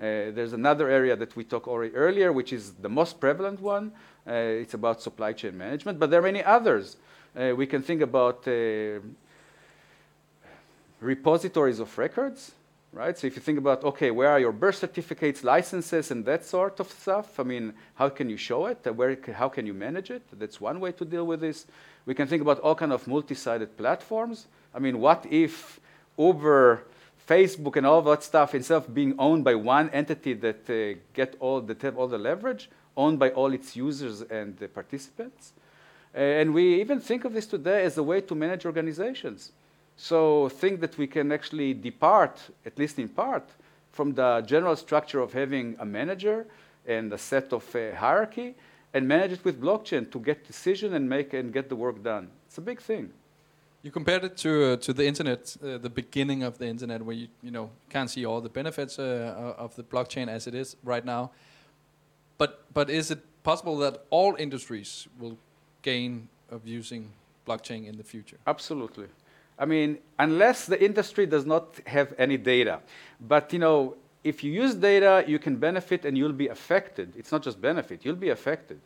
[0.00, 3.92] Uh, there's another area that we talked already earlier, which is the most prevalent one.
[4.26, 6.96] Uh, it's about supply chain management, but there are many others.
[7.36, 8.98] Uh, we can think about uh,
[11.00, 12.54] repositories of records,
[12.92, 13.16] right?
[13.18, 16.80] So if you think about, okay, where are your birth certificates, licenses, and that sort
[16.80, 17.38] of stuff?
[17.38, 18.86] I mean, how can you show it?
[18.94, 20.22] Where, how can you manage it?
[20.32, 21.66] That's one way to deal with this.
[22.06, 24.46] We can think about all kind of multi-sided platforms.
[24.74, 25.80] I mean, what if
[26.16, 26.84] Uber,
[27.28, 31.36] Facebook, and all that stuff, instead of being owned by one entity that uh, get
[31.40, 35.52] all that have all the leverage, owned by all its users and the participants?
[36.14, 39.52] And we even think of this today as a way to manage organizations.
[39.98, 43.50] So think that we can actually depart, at least in part,
[43.90, 46.46] from the general structure of having a manager
[46.86, 48.54] and a set of uh, hierarchy
[48.94, 52.28] and manage it with blockchain to get decision and make and get the work done.
[52.46, 53.10] It's a big thing.
[53.82, 57.16] You compared it to uh, to the internet, uh, the beginning of the internet, where
[57.16, 60.76] you you know can't see all the benefits uh, of the blockchain as it is
[60.84, 61.30] right now.
[62.38, 65.36] But but is it possible that all industries will
[65.82, 67.10] gain of using
[67.46, 68.38] blockchain in the future?
[68.46, 69.06] Absolutely.
[69.58, 72.80] I mean, unless the industry does not have any data.
[73.20, 77.12] But, you know, if you use data, you can benefit and you'll be affected.
[77.16, 78.80] It's not just benefit, you'll be affected.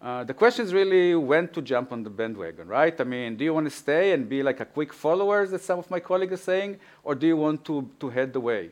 [0.00, 3.00] Uh, the question is really when to jump on the bandwagon, right?
[3.00, 5.78] I mean, do you want to stay and be like a quick follower, as some
[5.78, 8.70] of my colleagues are saying, or do you want to, to head the way?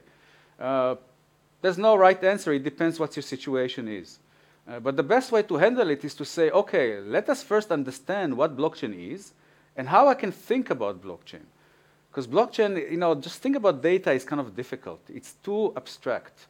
[0.58, 0.96] Uh,
[1.62, 2.52] there's no right answer.
[2.52, 4.18] It depends what your situation is.
[4.68, 7.70] Uh, but the best way to handle it is to say, okay, let us first
[7.70, 9.32] understand what blockchain is
[9.80, 11.46] and how I can think about blockchain.
[12.10, 15.00] Because blockchain, you know, just think about data is kind of difficult.
[15.08, 16.48] It's too abstract.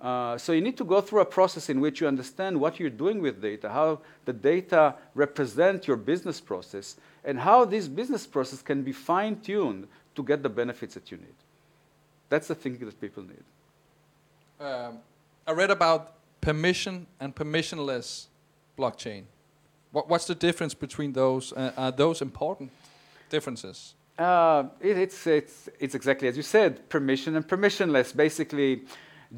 [0.00, 2.96] Uh, so you need to go through a process in which you understand what you're
[3.04, 8.62] doing with data, how the data represent your business process, and how this business process
[8.62, 11.38] can be fine-tuned to get the benefits that you need.
[12.30, 13.46] That's the thinking that people need.
[14.66, 15.00] Um,
[15.46, 18.28] I read about permission and permissionless
[18.78, 19.24] blockchain.
[19.92, 21.52] What, what's the difference between those?
[21.52, 22.70] Uh, are those important
[23.28, 23.94] differences?
[24.18, 28.14] Uh, it, it's, it's, it's exactly as you said, permission and permissionless.
[28.14, 28.82] Basically,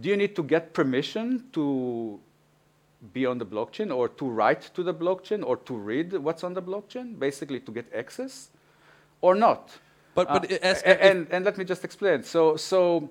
[0.01, 2.19] do you need to get permission to
[3.13, 6.55] be on the blockchain or to write to the blockchain or to read what's on
[6.55, 8.51] the blockchain, basically to get access
[9.21, 9.71] or not?
[10.15, 12.23] But, but uh, and, and, and, let me just explain.
[12.23, 13.09] So, so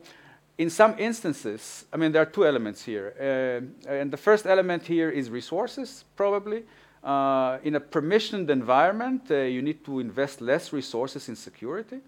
[0.58, 3.14] in some instances, I mean, there are two elements here.
[3.20, 6.64] Uh, and the first element here is resources, probably.
[7.04, 11.99] Uh, in a permissioned environment, uh, you need to invest less resources in security.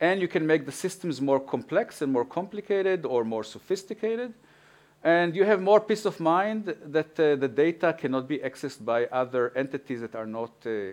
[0.00, 4.34] And you can make the systems more complex and more complicated or more sophisticated.
[5.04, 9.06] And you have more peace of mind that uh, the data cannot be accessed by
[9.06, 10.92] other entities that are not uh,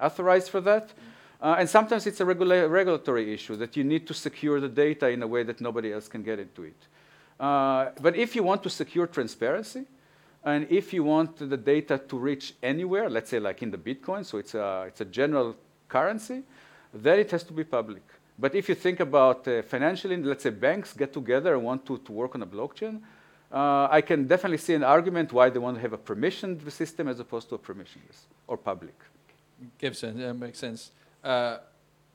[0.00, 0.92] authorized for that.
[1.40, 5.08] Uh, and sometimes it's a regula regulatory issue that you need to secure the data
[5.08, 6.76] in a way that nobody else can get into it.
[7.38, 9.84] Uh, but if you want to secure transparency,
[10.44, 14.24] and if you want the data to reach anywhere, let's say like in the Bitcoin,
[14.24, 15.56] so it's a, it's a general
[15.88, 16.42] currency,
[16.92, 18.02] then it has to be public.
[18.38, 21.98] But if you think about uh, financially, let's say banks get together and want to,
[21.98, 23.00] to work on a blockchain,
[23.52, 27.08] uh, I can definitely see an argument why they want to have a permissioned system
[27.08, 28.94] as opposed to a permissionless or public.
[29.78, 30.18] Gives sense.
[30.38, 30.90] Makes sense.
[31.22, 31.58] Uh,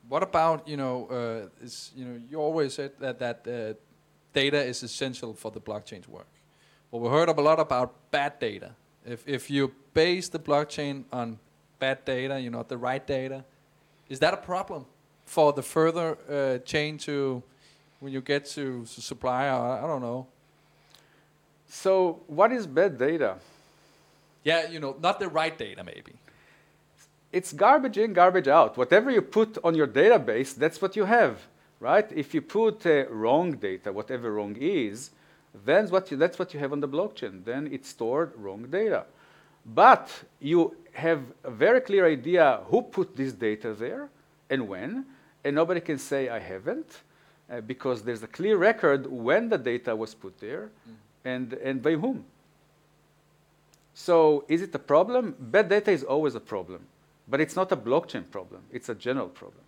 [0.08, 1.06] what about you know?
[1.06, 3.74] Uh, is, you know, you always said that that uh,
[4.32, 6.28] data is essential for the blockchain to work.
[6.90, 8.72] Well, we heard a lot about bad data.
[9.06, 11.38] If if you base the blockchain on
[11.78, 13.44] bad data, you know, the right data,
[14.08, 14.86] is that a problem
[15.24, 17.42] for the further uh, chain to
[18.00, 19.52] when you get to, to supplier?
[19.52, 20.26] I don't know.
[21.68, 23.36] So, what is bad data?
[24.42, 26.14] Yeah, you know, not the right data, maybe.
[27.30, 28.76] It's garbage in, garbage out.
[28.76, 31.46] Whatever you put on your database, that's what you have,
[31.78, 32.10] right?
[32.10, 35.10] If you put uh, wrong data, whatever wrong is,
[35.64, 37.44] then what you, that's what you have on the blockchain.
[37.44, 39.04] Then it's stored wrong data.
[39.66, 44.08] But you have a very clear idea who put this data there
[44.48, 45.06] and when,
[45.44, 47.02] and nobody can say I haven't,
[47.50, 50.94] uh, because there's a clear record when the data was put there mm.
[51.24, 52.24] and, and by whom.
[53.94, 55.34] So is it a problem?
[55.38, 56.86] Bad data is always a problem,
[57.28, 58.62] but it's not a blockchain problem.
[58.72, 59.62] It's a general problem.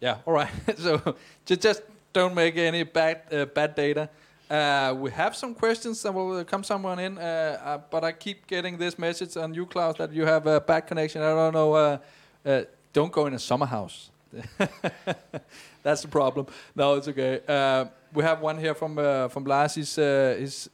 [0.00, 0.50] Yeah, all right.
[0.78, 1.82] so just
[2.12, 4.08] don't make any bad uh, bad data.
[4.50, 8.48] Uh, we have some questions that will come someone in, uh, uh, but I keep
[8.48, 11.22] getting this message on you, Claus, that you have a bad connection.
[11.22, 11.72] I don't know.
[11.72, 11.98] Uh,
[12.44, 14.10] uh, don't go in a summer house.
[15.84, 16.46] That's the problem.
[16.74, 17.40] No, it's okay.
[18.12, 18.96] we have one here from
[19.28, 19.76] from Lars.
[19.76, 20.68] He's, he's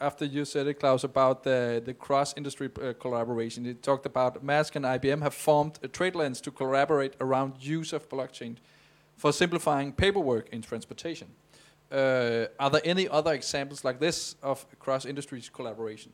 [0.00, 3.64] after you said it, Claus, about the the cross industry collaboration.
[3.64, 8.08] He talked about Maersk and IBM have formed a TradeLens to collaborate around use of
[8.08, 8.56] blockchain
[9.16, 11.28] for simplifying paperwork in transportation.
[11.90, 16.12] Uh, are there any other examples like this of cross industries collaboration?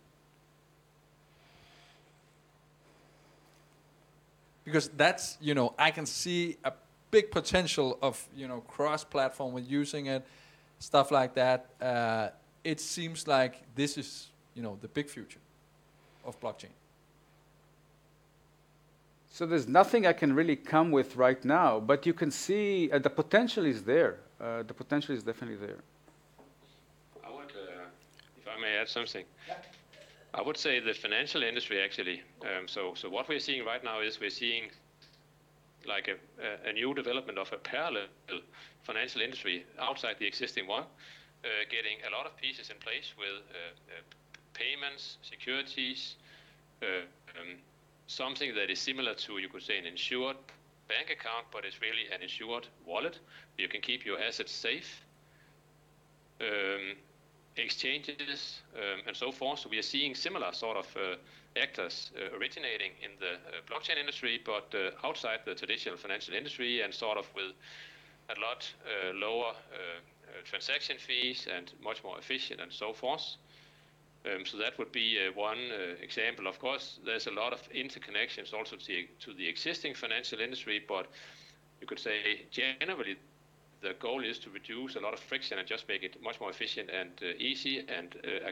[4.65, 6.73] Because that's, you know, I can see a
[7.11, 10.27] big potential of, you know, cross platform with using it,
[10.79, 11.67] stuff like that.
[11.81, 12.29] Uh,
[12.65, 15.41] it seems like this is, you know, the big future
[16.25, 16.75] of blockchain.
[19.39, 22.99] So there's nothing I can really come with right now, but you can see uh,
[22.99, 24.19] the potential is there.
[24.41, 25.79] Uh, the potential is definitely there.
[27.25, 27.87] I would, uh,
[28.37, 29.55] if I may add something, yeah.
[30.35, 32.21] I would say the financial industry actually.
[32.43, 34.73] Um, so, so what we're seeing right now is we're seeing
[35.87, 38.09] like a, a, new development of a parallel
[38.83, 43.39] financial industry outside the existing one, uh, getting a lot of pieces in place with
[43.55, 44.03] uh, uh,
[44.53, 46.17] payments, securities.
[46.83, 47.59] Um,
[48.09, 50.37] something that is similar to, you could say, an insured
[50.89, 53.21] bank account, but it's really an insured wallet.
[53.57, 55.05] You can keep your assets safe.
[56.41, 56.97] Um,
[57.57, 59.61] exchanges um, and so forth.
[59.61, 61.17] So we are seeing similar sort of uh,
[61.61, 66.83] actors uh, originating in the uh, blockchain industry, but uh, outside the traditional financial industry
[66.83, 67.53] and sort of with
[68.31, 70.01] a lot uh, lower uh,
[70.45, 73.37] transaction fees and much more efficient and so forth.
[74.29, 76.47] Um, so that would be uh, one uh, example.
[76.47, 80.83] Of course, there's a lot of interconnections also to the, to the existing financial industry,
[80.87, 81.07] but
[81.81, 83.17] you could say generally
[83.81, 86.51] the goal is to reduce a lot of friction and just make it much more
[86.51, 88.49] efficient and uh, easy and uh,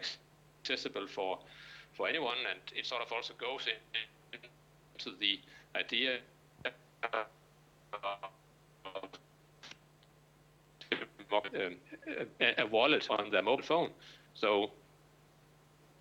[0.65, 1.39] accessible for
[1.93, 2.37] for anyone.
[2.49, 3.67] And it sort of also goes
[4.33, 5.41] into the
[5.75, 6.19] idea
[11.55, 11.77] um,
[12.41, 13.91] a, a wallet on their mobile phone.
[14.35, 14.71] So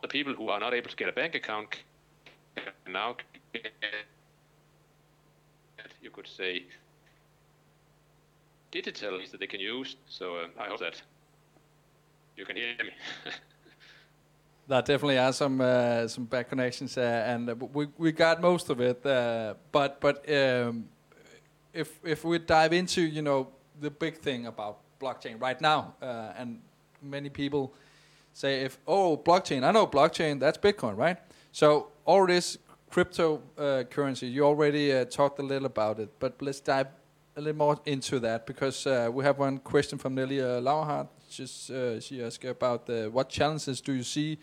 [0.06, 1.68] the people who are not able to get a bank account
[2.56, 3.16] can now
[3.54, 3.72] get,
[6.00, 6.64] you could say,
[8.72, 9.96] digital that they can use.
[10.08, 11.02] So uh, I hope that
[12.38, 12.92] you can hear me.
[14.68, 18.72] There definitely are some uh, some bad connections, uh, and uh, we we got most
[18.72, 19.06] of it.
[19.06, 20.86] Uh, but but um,
[21.72, 23.48] if if we dive into you know
[23.80, 26.62] the big thing about blockchain right now, uh, and
[27.00, 27.76] many people
[28.36, 31.18] say if oh blockchain, I know blockchain, that's Bitcoin, right?
[31.52, 32.58] So all this
[32.92, 36.88] cryptocurrency, uh, you already uh, talked a little about it, but let's dive
[37.38, 41.06] a little more into that because uh, we have one question from Nelly uh.
[41.30, 44.38] Just uh, she asked about uh, what challenges do you see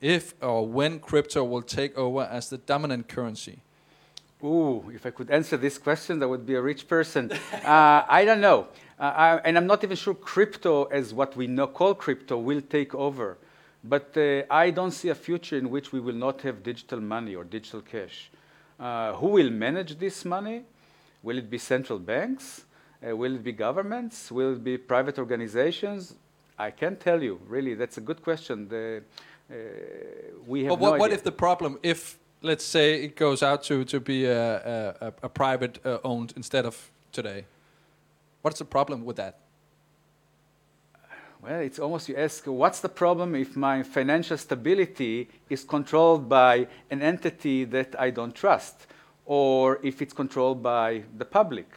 [0.00, 3.62] if or when crypto will take over as the dominant currency?
[4.42, 7.30] Ooh, if I could answer this question, that would be a rich person.
[7.64, 8.68] uh, I don't know.
[8.98, 12.62] Uh, I, and I'm not even sure crypto, as what we know, call crypto, will
[12.62, 13.38] take over.
[13.82, 17.34] But uh, I don't see a future in which we will not have digital money
[17.34, 18.30] or digital cash.
[18.78, 20.62] Uh, who will manage this money?
[21.22, 22.64] Will it be central banks?
[23.06, 24.30] Uh, will it be governments?
[24.30, 26.14] Will it be private organizations?
[26.58, 27.40] I can't tell you.
[27.46, 28.68] Really, that's a good question.
[28.68, 29.02] The,
[29.50, 29.54] uh,
[30.46, 33.62] we have but what, no what if the problem, if let's say it goes out
[33.64, 37.44] to to be a a, a private uh, owned instead of today?
[38.42, 39.38] What's the problem with that?
[41.42, 46.66] Well, it's almost you ask, what's the problem if my financial stability is controlled by
[46.90, 48.86] an entity that I don't trust,
[49.24, 51.72] or if it's controlled by the public,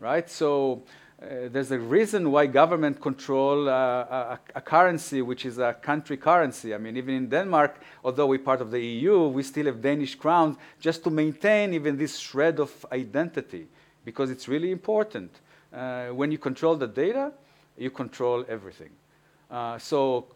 [0.00, 0.30] right?
[0.30, 0.82] So
[1.22, 6.16] uh, there's a reason why government control uh, a, a, currency which is a country
[6.16, 6.74] currency.
[6.74, 10.16] I mean, even in Denmark, although we're part of the EU, we still have Danish
[10.16, 13.68] crowns just to maintain even this shred of identity,
[14.04, 15.30] because it's really important.
[15.72, 17.32] Uh, when you control the data,
[17.78, 18.90] you control everything.
[19.48, 20.26] Uh, so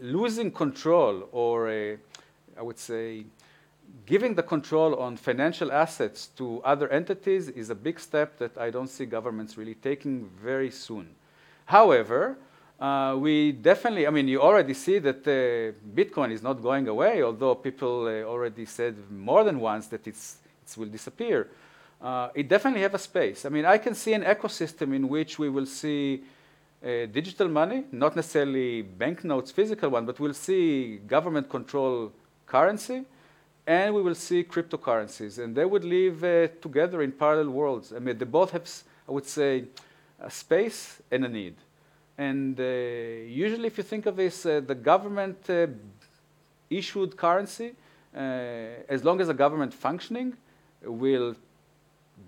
[0.00, 1.96] losing control or a,
[2.58, 3.24] I would say
[4.06, 8.70] giving the control on financial assets to other entities is a big step that I
[8.70, 11.08] don't see governments really taking very soon.
[11.66, 12.36] However,
[12.80, 17.22] uh, we definitely, I mean, you already see that uh, Bitcoin is not going away,
[17.22, 21.48] although people uh, already said more than once that it's, it will disappear.
[22.02, 23.46] Uh, it definitely have a space.
[23.46, 26.24] I mean, I can see an ecosystem in which we will see
[26.84, 32.12] uh, digital money, not necessarily banknotes, physical one, but we'll see government control
[32.44, 33.04] currency,
[33.66, 37.92] and we will see cryptocurrencies, and they would live uh, together in parallel worlds.
[37.92, 38.68] I mean, they both have,
[39.08, 39.64] I would say,
[40.20, 41.56] a space and a need.
[42.16, 45.66] And uh, usually, if you think of this, uh, the government uh,
[46.70, 47.74] issued currency,
[48.14, 48.20] uh,
[48.88, 50.36] as long as the government functioning,
[50.82, 51.34] will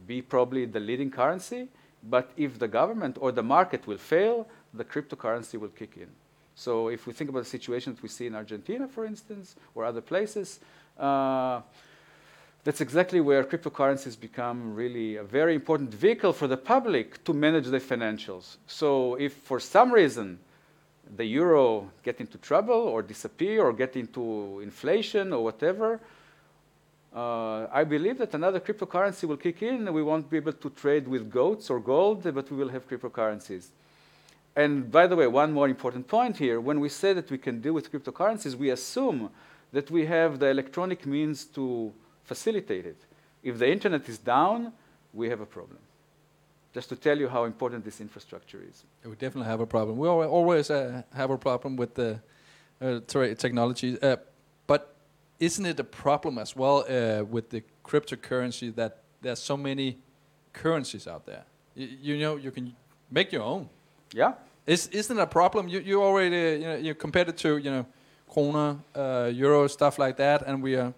[0.07, 1.69] be probably the leading currency.
[2.03, 6.09] But if the government or the market will fail, the cryptocurrency will kick in.
[6.55, 10.01] So if we think about the situations we see in Argentina, for instance, or other
[10.01, 10.61] places,
[10.99, 11.61] uh,
[12.65, 17.67] that's exactly where cryptocurrencies become really a very important vehicle for the public to manage
[17.67, 18.57] their financials.
[18.67, 20.39] So if for some reason
[21.17, 26.01] the euro get into trouble or disappear or get into inflation or whatever,
[27.15, 30.71] uh, I believe that another cryptocurrency will kick in and we won't be able to
[30.71, 33.69] trade with goats or gold, but we will have cryptocurrencies.
[34.57, 37.61] And by the way, one more important point here, when we say that we can
[37.61, 39.31] deal with cryptocurrencies, we assume
[39.73, 41.93] that we have the electronic means to
[42.25, 43.01] facilitate it.
[43.43, 44.73] If the internet is down,
[45.13, 45.79] we have a problem.
[46.75, 48.85] Just to tell you how important this infrastructure is.
[49.05, 49.97] We definitely have a problem.
[49.99, 52.21] We always uh, have a problem with the
[52.81, 53.97] uh, technology.
[54.03, 54.17] Uh,
[54.67, 54.95] but
[55.41, 59.99] isn't it a problem as well uh, with the cryptocurrency that there's so many
[60.53, 61.45] currencies out there?
[61.77, 62.75] Y you know, you can
[63.11, 63.69] make your own.
[64.13, 64.33] Yeah.
[64.67, 65.69] Is isn't it a problem?
[65.69, 67.87] You you already you know you compared it to you know
[68.31, 70.93] krona, uh, euro, stuff like that, and we are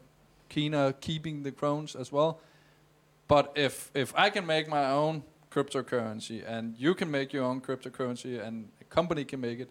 [0.48, 2.40] keener keeping the krones as well.
[3.28, 7.60] But if if I can make my own cryptocurrency and you can make your own
[7.60, 9.68] cryptocurrency and a company can make it,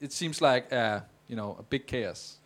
[0.00, 2.38] it seems like uh, you know a big chaos.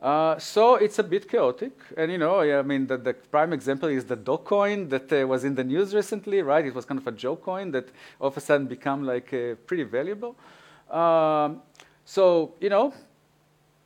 [0.00, 3.90] Uh, so it's a bit chaotic, and you know, I mean, the, the prime example
[3.90, 6.64] is the Dogecoin that uh, was in the news recently, right?
[6.64, 7.88] It was kind of a joke coin that
[8.18, 10.36] all of a sudden become like uh, pretty valuable.
[10.90, 11.60] Um,
[12.10, 12.92] so you know,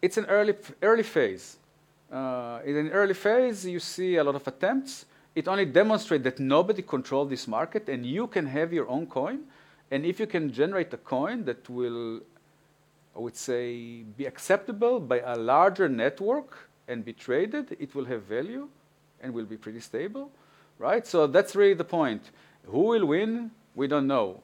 [0.00, 1.58] it's an early early phase.
[2.10, 5.04] Uh, in an early phase, you see a lot of attempts.
[5.34, 9.40] It only demonstrates that nobody controls this market, and you can have your own coin.
[9.90, 12.22] And if you can generate a coin that will
[13.14, 18.22] I would say, be acceptable by a larger network and be traded, it will have
[18.22, 18.68] value
[19.20, 20.30] and will be pretty stable,
[20.78, 21.06] right?
[21.06, 22.30] So that's really the point.
[22.66, 23.52] Who will win?
[23.74, 24.42] We don't know.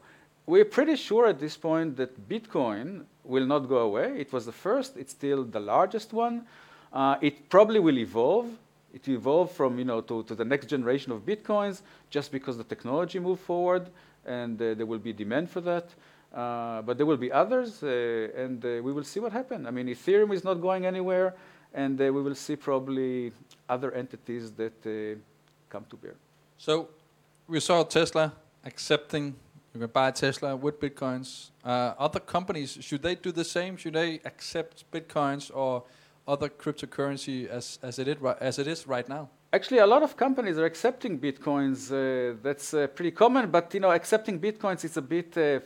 [0.50, 4.18] We're pretty sure at this point that Bitcoin will not go away.
[4.18, 6.44] It was the first, it's still the largest one.
[6.92, 8.48] Uh, it probably will evolve.
[8.92, 12.56] It will evolve from, you know, to, to the next generation of Bitcoins just because
[12.56, 13.90] the technology moved forward
[14.26, 15.88] and uh, there will be demand for that.
[16.34, 17.86] Uh, but there will be others, uh,
[18.36, 19.68] and uh, we will see what happens.
[19.68, 21.32] I mean, Ethereum is not going anywhere,
[21.74, 23.30] and we will see probably
[23.68, 24.82] other entities that
[25.68, 26.16] come to bear.
[26.58, 26.88] So
[27.46, 28.32] we saw Tesla
[28.64, 29.36] accepting
[29.74, 31.50] you can buy Tesla with bitcoins.
[31.64, 33.76] Uh, other companies should they do the same?
[33.76, 35.84] Should they accept bitcoins or
[36.26, 39.28] other cryptocurrency as as it is as it is right now?
[39.52, 41.90] Actually, a lot of companies are accepting bitcoins.
[41.90, 45.60] Uh, that's uh, pretty common, but you know, accepting bitcoins is a bit uh,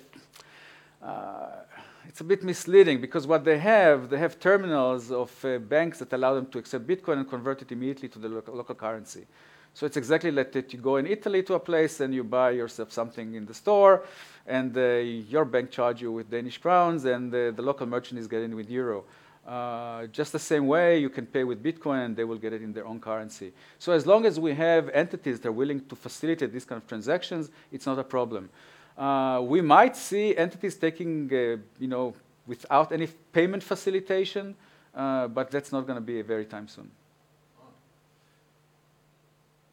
[2.09, 6.13] it's a bit misleading because what they have, they have terminals of uh, banks that
[6.13, 9.27] allow them to accept Bitcoin and convert it immediately to the local, local currency.
[9.75, 12.51] So it's exactly like that you go in Italy to a place and you buy
[12.53, 14.05] yourself something in the store,
[14.47, 14.81] and uh,
[15.29, 18.71] your bank charge you with Danish crowns, and uh, the local merchant is getting with
[18.71, 19.05] euro.
[19.47, 22.63] Uh, just the same way you can pay with Bitcoin and they will get it
[22.63, 23.53] in their own currency.
[23.79, 26.89] So as long as we have entities that are willing to facilitate these kind of
[26.89, 28.49] transactions, it's not a problem.
[28.97, 32.15] Uh, we might see entities taking, uh, you know,
[32.47, 34.55] without any payment facilitation,
[34.95, 36.91] uh, but that's not going to be very time soon.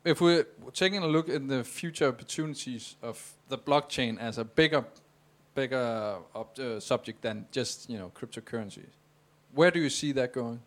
[0.04, 4.84] If we're taking a look at the future opportunities of the blockchain as a bigger,
[5.54, 8.90] bigger uh, subject than just you know cryptocurrencies,
[9.54, 10.60] where do you see that going?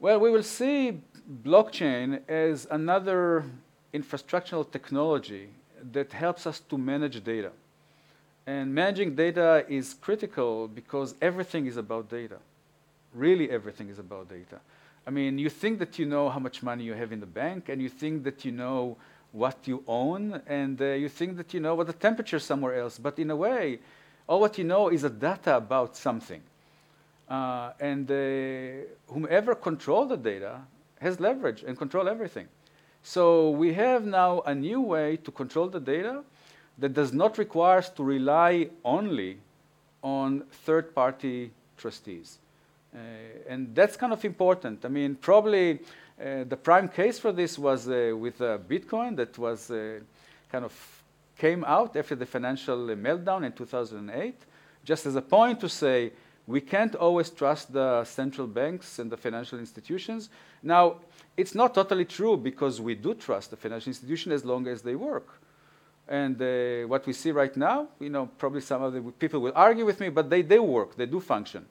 [0.00, 1.02] Well, we will see
[1.44, 3.44] blockchain as another
[3.94, 5.50] infrastructural technology
[5.92, 7.52] that helps us to manage data.
[8.46, 12.38] And managing data is critical because everything is about data.
[13.14, 14.58] Really, everything is about data.
[15.10, 17.68] I mean, you think that you know how much money you have in the bank,
[17.68, 18.96] and you think that you know
[19.32, 22.78] what you own, and uh, you think that you know what the temperature is somewhere
[22.78, 22.96] else.
[22.96, 23.80] But in a way,
[24.28, 26.40] all what you know is a data about something.
[27.28, 30.60] Uh, and uh, whomever controls the data
[31.00, 32.46] has leverage and control everything.
[33.02, 36.22] So we have now a new way to control the data
[36.78, 39.38] that does not require us to rely only
[40.04, 42.39] on third-party trustees.
[42.94, 42.98] Uh,
[43.48, 44.84] and that's kind of important.
[44.84, 45.80] I mean, probably
[46.20, 49.68] uh, the prime case for this was uh, with Bitcoin that was
[50.50, 51.02] kind of
[51.38, 54.34] came out after the financial meltdown in 2008,
[54.84, 56.12] just as a point to say
[56.46, 60.28] we can't always trust the central banks and the financial institutions.
[60.62, 60.96] Now,
[61.36, 64.96] it's not totally true because we do trust the financial institution as long as they
[64.96, 65.28] work.
[66.08, 69.52] And uh, what we see right now, you know, probably some of the people will
[69.54, 71.66] argue with me, but they, they work, they do function,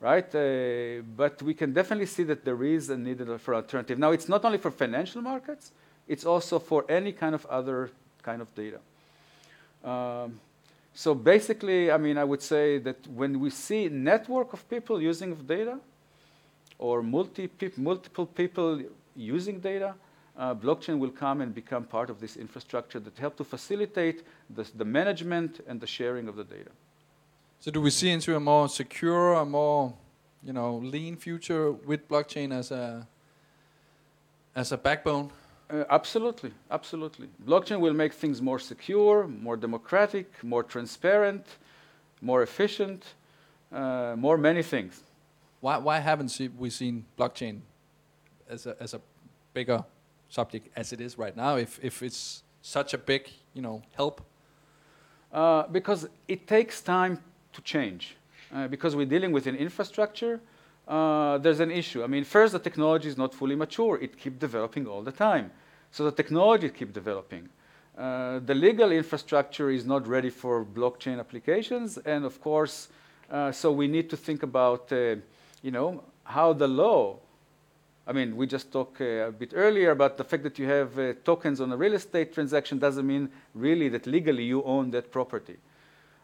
[0.00, 0.34] right?
[0.34, 3.98] Uh, but we can definitely see that there is a need for alternative.
[3.98, 5.72] Now, it's not only for financial markets,
[6.06, 7.90] it's also for any kind of other
[8.22, 8.80] kind of data.
[9.84, 10.40] Um,
[10.94, 15.34] so basically, I mean, I would say that when we see network of people using
[15.34, 15.78] data,
[16.78, 18.82] or multi multiple people
[19.14, 19.94] using data,
[20.38, 24.22] uh, blockchain will come and become part of this infrastructure that help to facilitate
[24.54, 26.70] the, the management and the sharing of the data.
[27.66, 29.92] So do we see into a more secure, a more
[30.44, 33.08] you know lean future with blockchain as a
[34.54, 35.32] as a backbone?
[35.68, 37.28] Uh, absolutely, absolutely.
[37.44, 41.44] Blockchain will make things more secure, more democratic, more transparent,
[42.20, 43.14] more efficient,
[43.72, 45.02] uh, more many things.
[45.58, 47.62] Why, why haven't we seen blockchain
[48.48, 49.00] as a, as a
[49.54, 49.84] bigger
[50.28, 54.20] subject as it is right now if, if it's such a big you know, help?
[55.32, 57.18] Uh, because it takes time
[57.56, 58.16] to change.
[58.54, 60.40] Uh, because we're dealing with an infrastructure,
[60.86, 62.04] uh, there's an issue.
[62.04, 63.98] I mean, first, the technology is not fully mature.
[64.00, 65.50] It keeps developing all the time.
[65.90, 67.48] So the technology keeps developing.
[67.98, 71.98] Uh, the legal infrastructure is not ready for blockchain applications.
[71.98, 72.88] And of course,
[73.30, 75.16] uh, so we need to think about uh,
[75.62, 77.18] you know, how the law,
[78.06, 80.96] I mean, we just talked uh, a bit earlier about the fact that you have
[80.98, 85.10] uh, tokens on a real estate transaction doesn't mean really that legally you own that
[85.10, 85.56] property.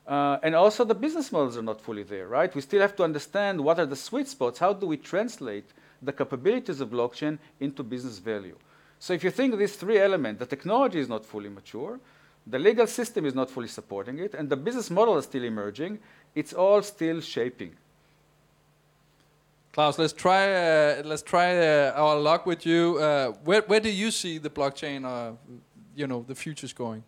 [0.07, 2.53] Uh, and also the business models are not fully there, right?
[2.55, 4.59] We still have to understand what are the sweet spots.
[4.59, 5.66] How do we translate
[6.03, 8.57] the capabilities of blockchain into business value?
[8.98, 12.00] So if you think these three elements, the technology is not fully mature,
[12.46, 16.00] the legal system is not fully supporting it, and the business model is still emerging,
[16.34, 17.76] it's all still shaping.
[19.72, 22.98] Claus, let's try uh, let's try uh, our luck with you.
[22.98, 25.32] Uh, where where do you see the blockchain, uh,
[25.96, 27.03] you know, the future's going?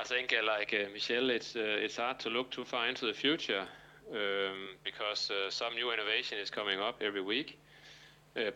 [0.00, 3.12] I think, uh, like uh, Michel, it's it's hard to look too far into the
[3.12, 3.66] future
[4.10, 7.58] um, because some new innovation is coming up every week.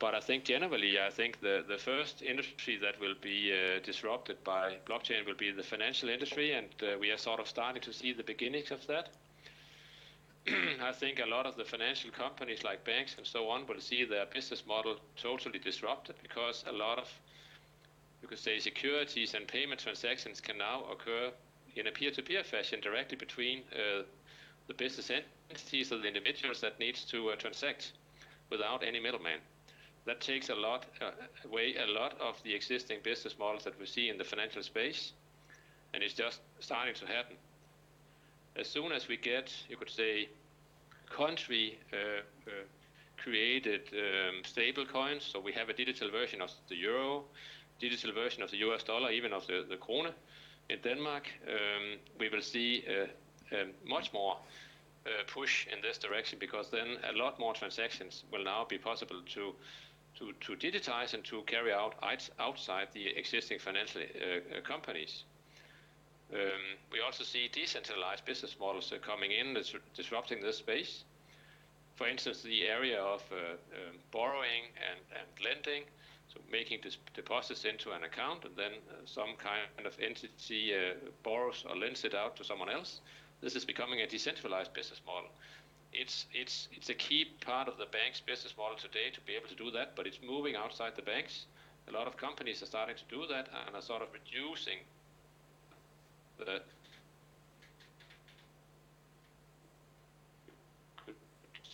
[0.01, 3.53] but I think generally, I think the, the first industry that will be
[3.85, 6.69] disrupted by blockchain will be the financial industry, and
[7.01, 9.11] we are sort of starting to see the beginnings of that.
[10.81, 14.05] I think a lot of the financial companies like banks and so on will see
[14.05, 17.09] their business model totally disrupted because a lot of,
[18.27, 21.31] you could say, securities and payment transactions can now occur
[21.77, 24.03] in a peer-to-peer fashion directly between uh,
[24.67, 25.13] the business
[25.49, 27.93] entities or the individuals that needs to uh, transact
[28.51, 29.39] without any middleman.
[30.07, 31.13] That takes a lot uh,
[31.45, 35.13] away a lot of the existing business models that we see in the financial space,
[35.95, 37.37] and it's just starting to happen
[38.57, 40.29] as soon as we get, you could say,
[41.09, 42.51] country uh, uh,
[43.19, 47.25] created um, stable coins, so we have a digital version of the euro,
[47.79, 50.13] digital version of the US dollar, even of the, the krone
[50.69, 54.37] in Denmark, um, we will see uh, much more
[55.07, 59.21] uh, push in this direction because then a lot more transactions will now be possible
[59.35, 59.55] to
[60.19, 61.95] to, to digitize and to carry out
[62.39, 65.25] outside the existing financial uh, companies.
[66.33, 71.05] Um, we also see decentralized business models uh, coming in, that's disrupting this space.
[71.95, 75.85] For instance, the area of uh, um, borrowing and, and lending,
[76.37, 76.81] so making
[77.15, 82.05] deposits into an account and then uh, some kind of entity uh, borrows or lends
[82.05, 83.01] it out to someone else.
[83.41, 85.31] This is becoming a decentralized business model.
[85.93, 89.49] It's, it's, it's a key part of the bank's business model today to be able
[89.49, 91.47] to do that, but it's moving outside the banks.
[91.89, 94.79] A lot of companies are starting to do that and are sort of reducing
[96.39, 96.61] the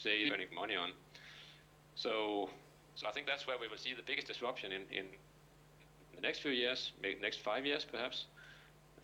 [0.03, 0.91] say money on.
[1.95, 2.51] So,
[2.95, 5.07] so I think that's where we will see the biggest disruption in, in
[6.15, 8.27] the next few years, next five years perhaps.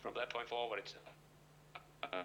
[0.01, 0.95] From that point forward, it's
[2.03, 2.23] uh,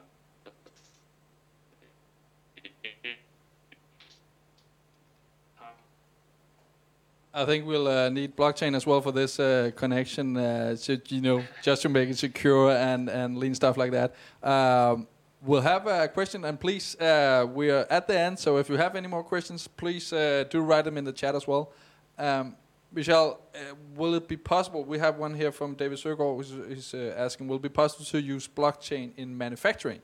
[7.37, 10.77] I think we'll uh, need blockchain as well for this uh, connection, uh,
[11.09, 14.15] you know, just to make it secure and, and lean stuff like that.
[14.41, 15.09] Um,
[15.45, 18.77] we'll have a question, and please, uh, we are at the end, so if you
[18.77, 21.73] have any more questions, please uh, do write them in the chat as well.
[22.19, 22.57] Um,
[22.93, 24.85] Michel, uh, will it be possible?
[24.85, 28.49] We have one here from David Søgaard, who's asking, will it be possible to use
[28.49, 30.01] blockchain in manufacturing?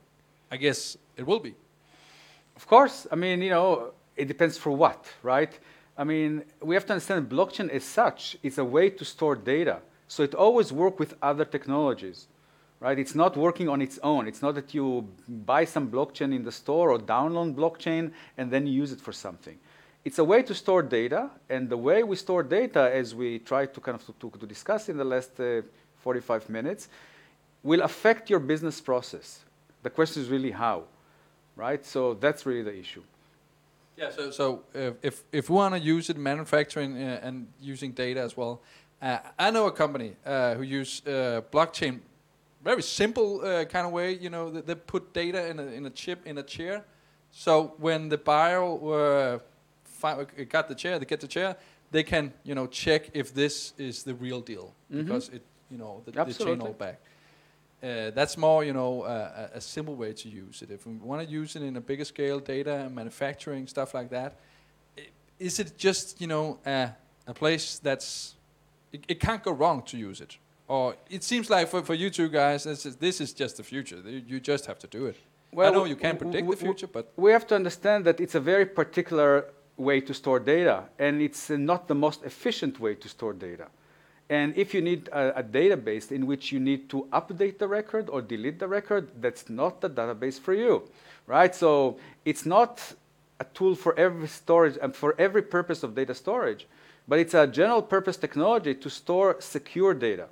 [0.50, 1.54] I guess it will be.
[2.56, 3.06] Of course.
[3.10, 5.56] I mean, you know, it depends for what, right?
[5.96, 9.78] I mean, we have to understand blockchain as such is a way to store data.
[10.08, 12.26] So it always works with other technologies,
[12.80, 12.98] right?
[12.98, 14.26] It's not working on its own.
[14.26, 18.66] It's not that you buy some blockchain in the store or download blockchain and then
[18.66, 19.58] you use it for something.
[20.02, 23.74] It's a way to store data, and the way we store data, as we tried
[23.74, 25.60] to kind of to, to discuss in the last uh,
[25.98, 26.88] 45 minutes,
[27.62, 29.40] will affect your business process.
[29.82, 30.84] The question is really how,
[31.54, 31.84] right?
[31.84, 33.02] So that's really the issue.
[33.98, 34.10] Yeah.
[34.10, 34.62] So, so
[35.02, 38.62] if if we want to use it in manufacturing uh, and using data as well,
[39.02, 42.00] uh, I know a company uh, who use uh, blockchain,
[42.62, 44.12] very simple uh, kind of way.
[44.12, 46.84] You know, they, they, put data in a in a chip in a chair.
[47.30, 49.40] So when the buyer
[50.48, 51.56] got the chair, they get the chair,
[51.90, 55.04] they can you know check if this is the real deal mm -hmm.
[55.04, 57.00] because it you know the, the chain all back.
[57.82, 60.70] Uh, that's more, you know, uh, a simple way to use it.
[60.70, 64.10] If we want to use it in a bigger scale, data, and manufacturing, stuff like
[64.10, 64.36] that,
[65.38, 66.90] is it just, you know, a,
[67.26, 68.34] a place that's,
[68.92, 70.36] it, it, can't go wrong to use it?
[70.70, 73.64] Or it seems like for, for you two guys, this is, this is just the
[73.64, 73.98] future.
[74.06, 75.16] You just have to do it.
[75.52, 77.12] Well, I know you can't predict the future, but...
[77.16, 79.46] We have to understand that it's a very particular
[79.76, 83.66] way to store data, and it's uh, not the most efficient way to store data.
[84.28, 88.08] And if you need a, a, database in which you need to update the record
[88.08, 90.88] or delete the record, that's not the database for you,
[91.26, 91.52] right?
[91.52, 92.94] So it's not
[93.40, 96.68] a tool for every storage and for every purpose of data storage,
[97.08, 100.28] but it's a general purpose technology to store secure data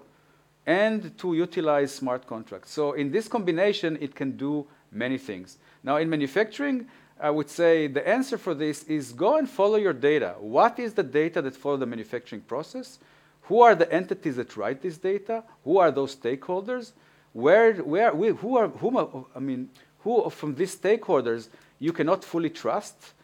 [0.68, 2.70] and to utilize smart contracts.
[2.70, 5.56] So in this combination, it can do many things.
[5.82, 6.88] Now in manufacturing,
[7.18, 10.34] I would say the answer for this is go and follow your data.
[10.38, 12.98] What is the data that follow the manufacturing process?
[13.44, 15.42] Who are the entities that write this data?
[15.64, 16.92] Who are those stakeholders?
[17.32, 21.48] Where, where, who are, whom, I mean, who from these stakeholders
[21.78, 23.14] you cannot fully trust?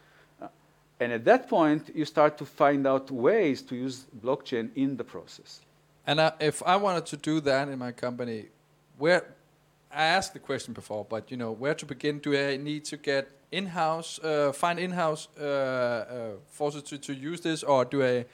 [0.99, 5.03] And at that point, you start to find out ways to use blockchain in the
[5.03, 5.61] process.
[6.07, 8.45] And uh, if I wanted to do that in my company,
[8.97, 9.35] where
[9.91, 12.19] I asked the question before, but you know, where to begin?
[12.19, 17.41] Do I need to get in-house, uh, find in-house uh, uh forces to, to use
[17.41, 18.25] this, or do I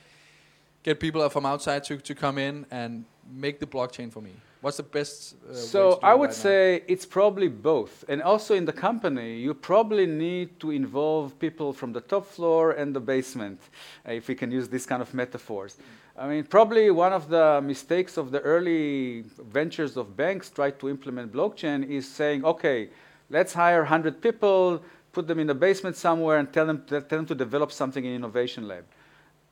[0.84, 4.32] get people from outside to, to come in and make the blockchain for me?
[4.62, 5.36] What's the best?
[5.50, 6.94] Uh, so I would right say now?
[6.94, 11.94] it's probably both, and also in the company, you probably need to involve people from
[11.94, 13.60] the top floor and the basement,
[14.08, 15.78] uh, if we can use this kind of metaphors.
[16.18, 20.90] I mean, probably one of the mistakes of the early ventures of banks tried to
[20.90, 22.90] implement blockchain is saying, okay,
[23.30, 24.84] let's hire 100 people,
[25.14, 28.14] put them in the basement somewhere, and tell them, tell them to develop something in
[28.14, 28.84] innovation lab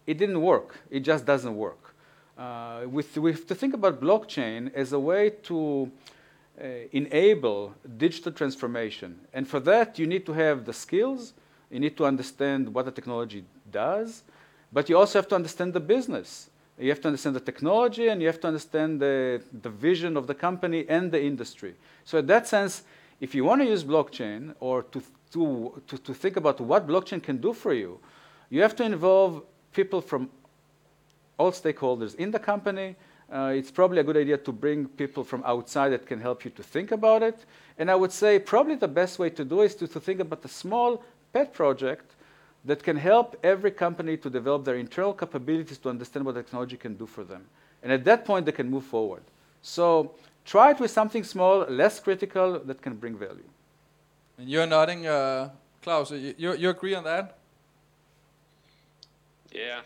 [0.09, 0.69] it didn't work.
[0.89, 1.93] It just doesn't work.
[2.35, 5.91] Uh, with, we have to think about blockchain as a way to
[6.59, 9.19] uh, enable digital transformation.
[9.33, 11.33] And for that, you need to have the skills,
[11.69, 14.23] you need to understand what the technology does,
[14.71, 16.49] but you also have to understand the business.
[16.77, 20.27] You have to understand the technology and you have to understand the, the vision of
[20.27, 21.75] the company and the industry.
[22.05, 22.83] So in that sense,
[23.19, 25.03] if you want to use blockchain or to,
[25.33, 27.99] to, to, to think about what blockchain can do for you,
[28.49, 29.43] you have to involve
[29.73, 30.29] people from
[31.37, 32.95] all stakeholders in the company.
[33.31, 36.51] Uh, it's probably a good idea to bring people from outside that can help you
[36.51, 37.45] to think about it.
[37.77, 40.43] And I would say probably the best way to do is to, to think about
[40.45, 41.03] a small
[41.33, 42.15] pet project
[42.65, 46.95] that can help every company to develop their internal capabilities to understand what technology can
[46.95, 47.45] do for them.
[47.81, 49.23] And at that point, they can move forward.
[49.61, 50.13] So
[50.45, 53.49] try it with something small, less critical, that can bring value.
[54.37, 55.49] And you're nodding, uh,
[55.81, 56.11] Claus.
[56.11, 57.37] You, you, you agree on that?
[59.51, 59.81] Yeah.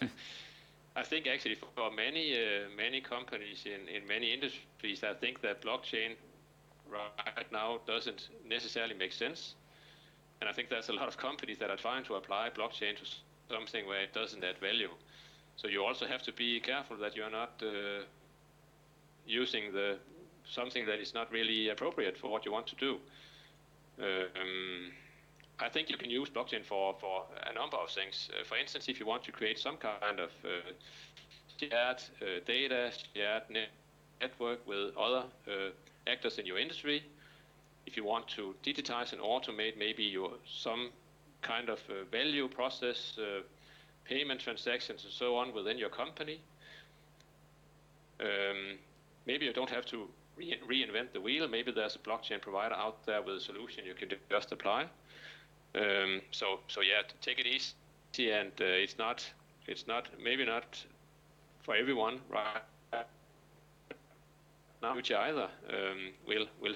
[0.96, 5.62] I think actually for many uh, many companies in, in many industries, I think that
[5.62, 6.16] blockchain
[6.90, 9.54] right now doesn't necessarily make sense.
[10.40, 13.04] And I think there's a lot of companies that are trying to apply blockchain to
[13.48, 14.90] something where it doesn't add value.
[15.56, 18.04] So you also have to be careful that you're not uh,
[19.26, 19.98] using the
[20.44, 22.98] something that is not really appropriate for what you want to do.
[23.98, 24.92] Um,
[25.58, 28.28] I think you can use blockchain for, for a number of things.
[28.32, 30.72] Uh, for instance, if you want to create some kind of uh,
[31.58, 33.70] shared uh, data, shared net
[34.20, 35.70] network with other uh,
[36.06, 37.02] actors in your industry,
[37.86, 40.90] if you want to digitize and automate maybe your some
[41.42, 43.42] kind of uh, value process, uh,
[44.04, 46.40] payment transactions and so on within your company,
[48.20, 48.78] um,
[49.26, 51.48] maybe you don't have to re reinvent the wheel.
[51.48, 54.86] Maybe there's a blockchain provider out there with a solution you can just apply.
[55.74, 59.24] Um, so, so yeah, take it easy, and uh, it's not,
[59.66, 60.82] it's not, maybe not
[61.62, 62.62] for everyone, right?
[64.82, 65.48] Now, either.
[65.68, 66.74] Um, we'll, we'll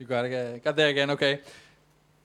[0.00, 0.64] You got it.
[0.64, 1.10] Got there again.
[1.10, 1.40] Okay.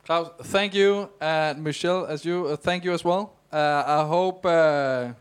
[0.05, 3.33] Claus, thank you, and Michel, as you, uh, thank you as well.
[3.51, 5.11] Uh, I hope uh,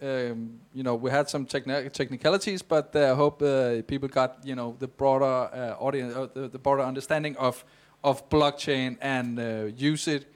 [0.00, 4.38] um, you know we had some techni- technicalities, but uh, I hope uh, people got
[4.44, 7.64] you know the broader uh, audience, the, the broader understanding of
[8.02, 9.38] of blockchain and
[9.78, 10.26] use it.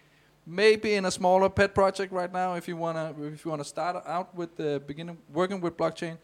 [0.47, 4.03] Maybe in a smaller pet project right now, if you wanna if you wanna start
[4.07, 6.17] out with the beginning working with blockchain,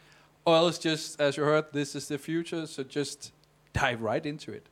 [0.45, 2.67] or else just as you heard, this is the future.
[2.67, 3.33] So just
[3.73, 4.67] dive right into it.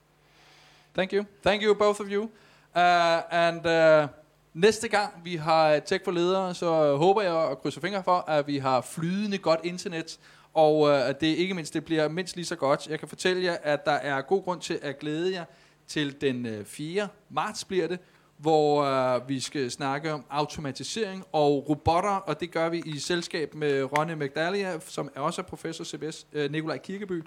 [0.94, 1.26] Thank you.
[1.42, 2.30] Thank you, both of you.
[2.74, 4.08] Uh, and uh,
[4.54, 8.46] næste gang vi har Tech for ledere, så håber jeg og krydser fingre for, at
[8.46, 10.18] vi har flydende godt internet,
[10.54, 12.88] og uh, at det ikke mindst det bliver mindst lige så godt.
[12.88, 15.44] Jeg kan fortælle jer, at der er god grund til at glæde jer
[15.86, 17.08] til den øh, uh, 4.
[17.30, 17.98] marts bliver det,
[18.38, 23.54] hvor øh, vi skal snakke om automatisering og robotter, og det gør vi i selskab
[23.54, 27.24] med Ronny McDalia, som er også er professor CBS, øh, Nikolaj Kirkeby,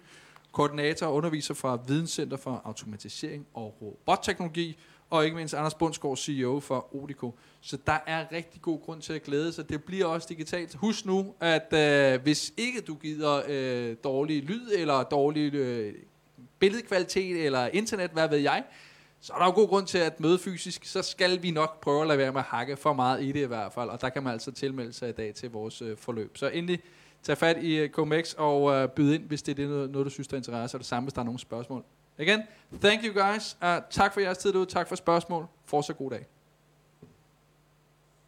[0.51, 4.78] koordinator og underviser fra Videnscenter for Automatisering og Robotteknologi,
[5.09, 7.36] og ikke mindst Anders Bundsgaard, CEO for Odico.
[7.62, 9.70] Så der er rigtig god grund til at glæde sig.
[9.70, 10.76] Det bliver også digitalt.
[10.76, 15.93] Husk nu, at øh, hvis ikke du gider øh, dårlig lyd, eller dårlig øh,
[16.59, 18.64] billedkvalitet, eller internet, hvad ved jeg,
[19.22, 20.86] så er der jo god grund til at møde fysisk.
[20.86, 23.39] Så skal vi nok prøve at lade være med at hakke for meget i det
[23.39, 23.89] i hvert fald.
[23.89, 26.38] Og der kan man altså tilmelde sig i dag til vores øh, forløb.
[26.38, 26.80] Så endelig
[27.24, 30.09] tag fat i uh, og øh, byd ind, hvis det er det, noget, noget, du
[30.09, 31.84] synes, der er interesse, og det samme, hvis der er nogle spørgsmål.
[32.17, 32.41] Again,
[32.82, 33.57] thank you guys.
[33.61, 34.65] Uh, tak for jeres tid derude.
[34.65, 35.47] Tak for spørgsmål.
[35.65, 36.26] Fortsat god dag.